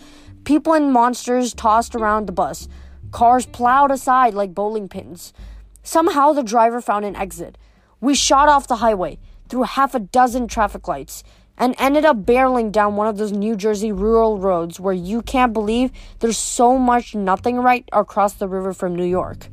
[0.45, 2.69] People and monsters tossed around the bus.
[3.11, 5.33] Cars plowed aside like bowling pins.
[5.89, 7.57] Somehow the driver found an exit.
[7.99, 9.19] We shot off the highway,
[9.49, 11.25] through half a dozen traffic lights,
[11.57, 15.55] and ended up barreling down one of those New Jersey rural roads where you can't
[15.55, 19.49] believe there's so much nothing right across the river from New York.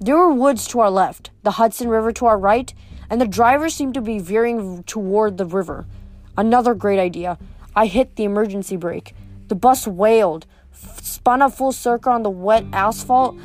[0.00, 2.74] There were woods to our left, the Hudson River to our right,
[3.08, 5.86] and the driver seemed to be veering toward the river.
[6.36, 7.38] Another great idea.
[7.76, 9.14] I hit the emergency brake.
[9.46, 13.36] The bus wailed, spun a full circle on the wet asphalt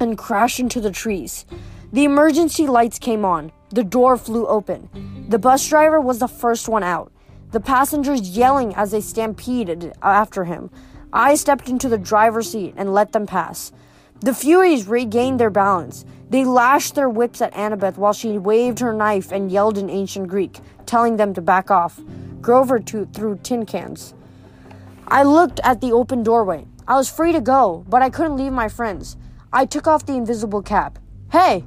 [0.00, 1.46] and crashed into the trees.
[1.92, 3.52] The emergency lights came on.
[3.70, 5.26] The door flew open.
[5.28, 7.12] The bus driver was the first one out,
[7.50, 10.70] the passengers yelling as they stampeded after him.
[11.12, 13.72] I stepped into the driver's seat and let them pass.
[14.20, 16.04] The Furies regained their balance.
[16.30, 20.28] They lashed their whips at Annabeth while she waved her knife and yelled in ancient
[20.28, 22.00] Greek, telling them to back off.
[22.40, 24.14] Grover to- threw tin cans.
[25.06, 26.66] I looked at the open doorway.
[26.88, 29.16] I was free to go, but I couldn't leave my friends.
[29.54, 30.98] I took off the invisible cap.
[31.30, 31.64] Hey!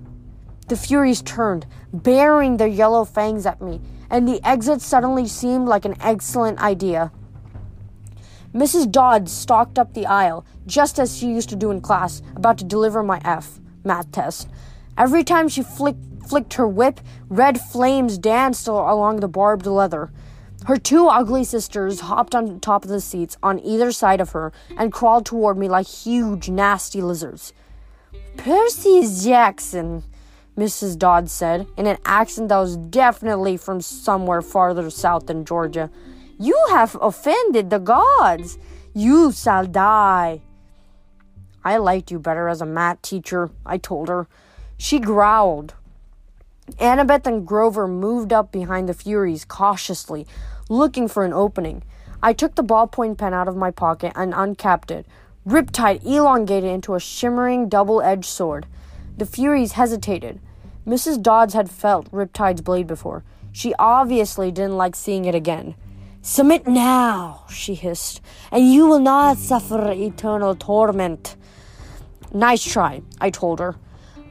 [0.68, 3.80] The Furies turned, baring their yellow fangs at me,
[4.10, 7.14] and the exit suddenly seemed like an excellent idea.
[8.54, 8.92] Mrs.
[8.92, 12.66] Dodds stalked up the aisle, just as she used to do in class, about to
[12.66, 14.50] deliver my F math test.
[14.98, 20.12] Every time she flicked, flicked her whip, red flames danced along the barbed leather.
[20.66, 24.52] Her two ugly sisters hopped on top of the seats on either side of her
[24.78, 27.54] and crawled toward me like huge, nasty lizards.
[28.38, 30.04] Percy Jackson,
[30.56, 30.98] Mrs.
[30.98, 35.90] Dodd said, in an accent that was definitely from somewhere farther south than Georgia.
[36.40, 38.58] You have offended the gods.
[38.94, 40.42] You shall die.
[41.64, 44.28] I liked you better as a math teacher, I told her.
[44.78, 45.74] She growled.
[46.80, 50.28] Annabeth and Grover moved up behind the Furies cautiously,
[50.70, 51.84] looking for an opening.
[52.22, 55.06] I took the ballpoint pen out of my pocket and uncapped it.
[55.48, 58.66] Riptide elongated into a shimmering double edged sword.
[59.16, 60.42] The Furies hesitated.
[60.86, 61.22] Mrs.
[61.22, 63.24] Dodds had felt Riptide's blade before.
[63.54, 65.76] She obviously didn't like seeing it again.
[66.22, 68.20] Submit now, she hissed,
[68.52, 71.38] and you will not suffer eternal torment.
[72.34, 73.78] Nice try, I told her.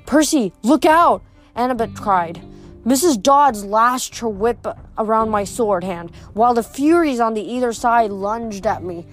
[0.04, 1.22] Percy, look out!
[1.56, 2.42] Annabeth cried.
[2.84, 3.22] Mrs.
[3.22, 4.66] Dodds lashed her whip
[4.98, 9.06] around my sword hand, while the Furies on the either side lunged at me.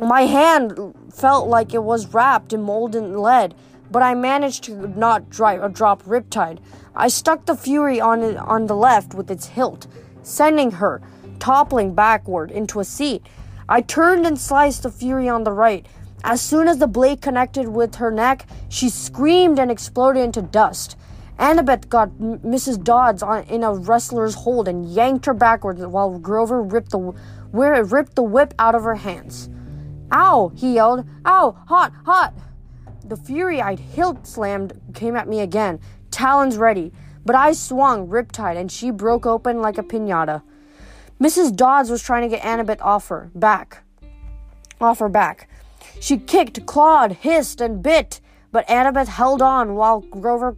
[0.00, 3.56] My hand felt like it was wrapped in molten lead,
[3.90, 6.60] but I managed to not dry, uh, drop Riptide.
[6.94, 9.88] I stuck the Fury on, on the left with its hilt,
[10.22, 11.02] sending her
[11.40, 13.26] toppling backward into a seat.
[13.68, 15.84] I turned and sliced the Fury on the right.
[16.22, 20.96] As soon as the blade connected with her neck, she screamed and exploded into dust.
[21.40, 22.84] Annabeth got M- Mrs.
[22.84, 26.98] Dodds on, in a wrestler's hold and yanked her backwards while Grover ripped the,
[27.50, 29.48] where it ripped the whip out of her hands.
[30.12, 30.52] Ow!
[30.54, 31.06] he yelled.
[31.24, 31.56] Ow!
[31.68, 31.92] Hot!
[32.04, 32.34] Hot!
[33.04, 35.80] The fury I'd hilt slammed came at me again,
[36.10, 36.92] talons ready,
[37.24, 40.42] but I swung riptide and she broke open like a pinata.
[41.20, 41.54] Mrs.
[41.54, 43.82] Dodds was trying to get Annabeth off her back.
[44.80, 45.48] Off her back.
[46.00, 48.20] She kicked, clawed, hissed, and bit,
[48.52, 50.56] but Annabeth held on while Grover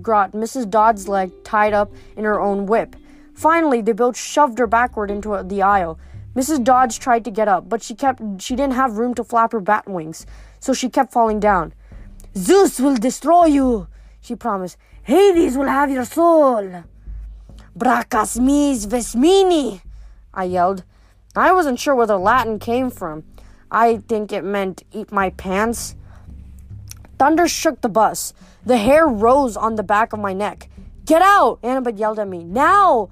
[0.00, 0.70] got Mrs.
[0.70, 2.94] Dodd's leg tied up in her own whip.
[3.34, 5.98] Finally, they both shoved her backward into the aisle.
[6.36, 6.62] Mrs.
[6.62, 9.60] Dodds tried to get up, but she kept she didn't have room to flap her
[9.60, 10.26] bat wings,
[10.60, 11.72] so she kept falling down.
[12.36, 13.88] Zeus will destroy you,
[14.20, 14.76] she promised.
[15.02, 16.84] Hades will have your soul.
[17.74, 19.80] Braccas meas vescimini,
[20.34, 20.84] I yelled.
[21.34, 23.24] I wasn't sure where the Latin came from.
[23.70, 25.96] I think it meant eat my pants.
[27.18, 28.34] Thunder shook the bus.
[28.64, 30.68] The hair rose on the back of my neck.
[31.06, 31.60] Get out!
[31.62, 32.44] Annabeth yelled at me.
[32.44, 33.08] Now!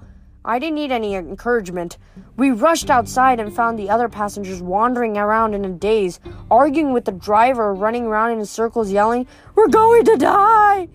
[0.47, 1.97] I didn't need any encouragement.
[2.37, 6.19] We rushed outside and found the other passengers wandering around in a daze,
[6.51, 9.25] arguing with the driver, running around in circles, yelling,
[9.55, 10.87] We're going to die!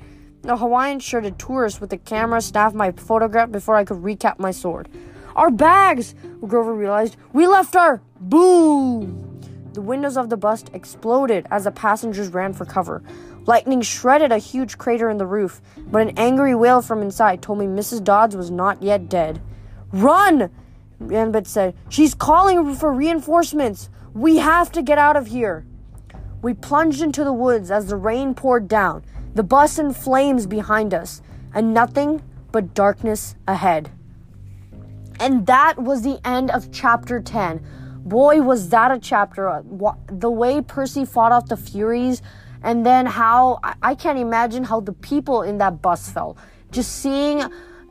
[0.45, 4.53] A Hawaiian shirted tourist with a camera snapped my photograph before I could recap my
[4.53, 4.89] sword.
[5.35, 6.15] Our bags!
[6.47, 7.17] Grover realized.
[7.33, 8.01] We left our.
[8.21, 9.41] Boom!
[9.73, 13.03] The windows of the bus exploded as the passengers ran for cover.
[13.47, 17.59] Lightning shredded a huge crater in the roof, but an angry wail from inside told
[17.59, 18.05] me Mrs.
[18.05, 19.41] Dodds was not yet dead.
[19.93, 20.51] Run!
[21.01, 21.75] Annabeth said.
[21.89, 23.89] She's calling for reinforcements.
[24.13, 25.65] We have to get out of here.
[26.43, 30.93] We plunged into the woods as the rain poured down, the bus in flames behind
[30.95, 31.23] us,
[31.55, 32.23] and nothing
[32.53, 33.91] but darkness ahead.
[35.19, 37.63] And that was the end of chapter 10.
[38.05, 39.63] Boy, was that a chapter.
[40.09, 42.23] The way Percy fought off the Furies,
[42.63, 46.39] and then how I can't imagine how the people in that bus felt.
[46.71, 47.43] Just seeing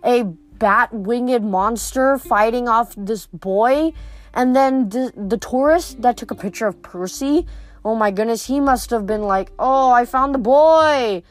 [0.03, 3.93] a bat winged monster fighting off this boy,
[4.33, 7.47] and then the, the tourist that took a picture of Percy.
[7.83, 11.23] Oh my goodness, he must have been like, Oh, I found the boy!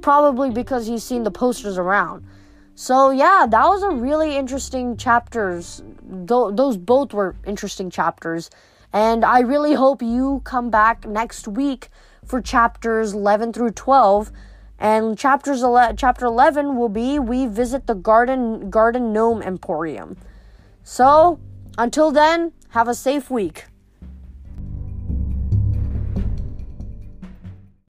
[0.00, 2.24] Probably because he's seen the posters around.
[2.74, 5.82] So yeah, that was a really interesting chapters.
[6.08, 8.50] Th- those both were interesting chapters,
[8.92, 11.88] and I really hope you come back next week
[12.26, 14.32] for chapters 11 through 12.
[14.78, 20.18] And chapters 11, chapter 11 will be we visit the garden garden gnome emporium.
[20.82, 21.40] So,
[21.78, 23.64] until then, have a safe week.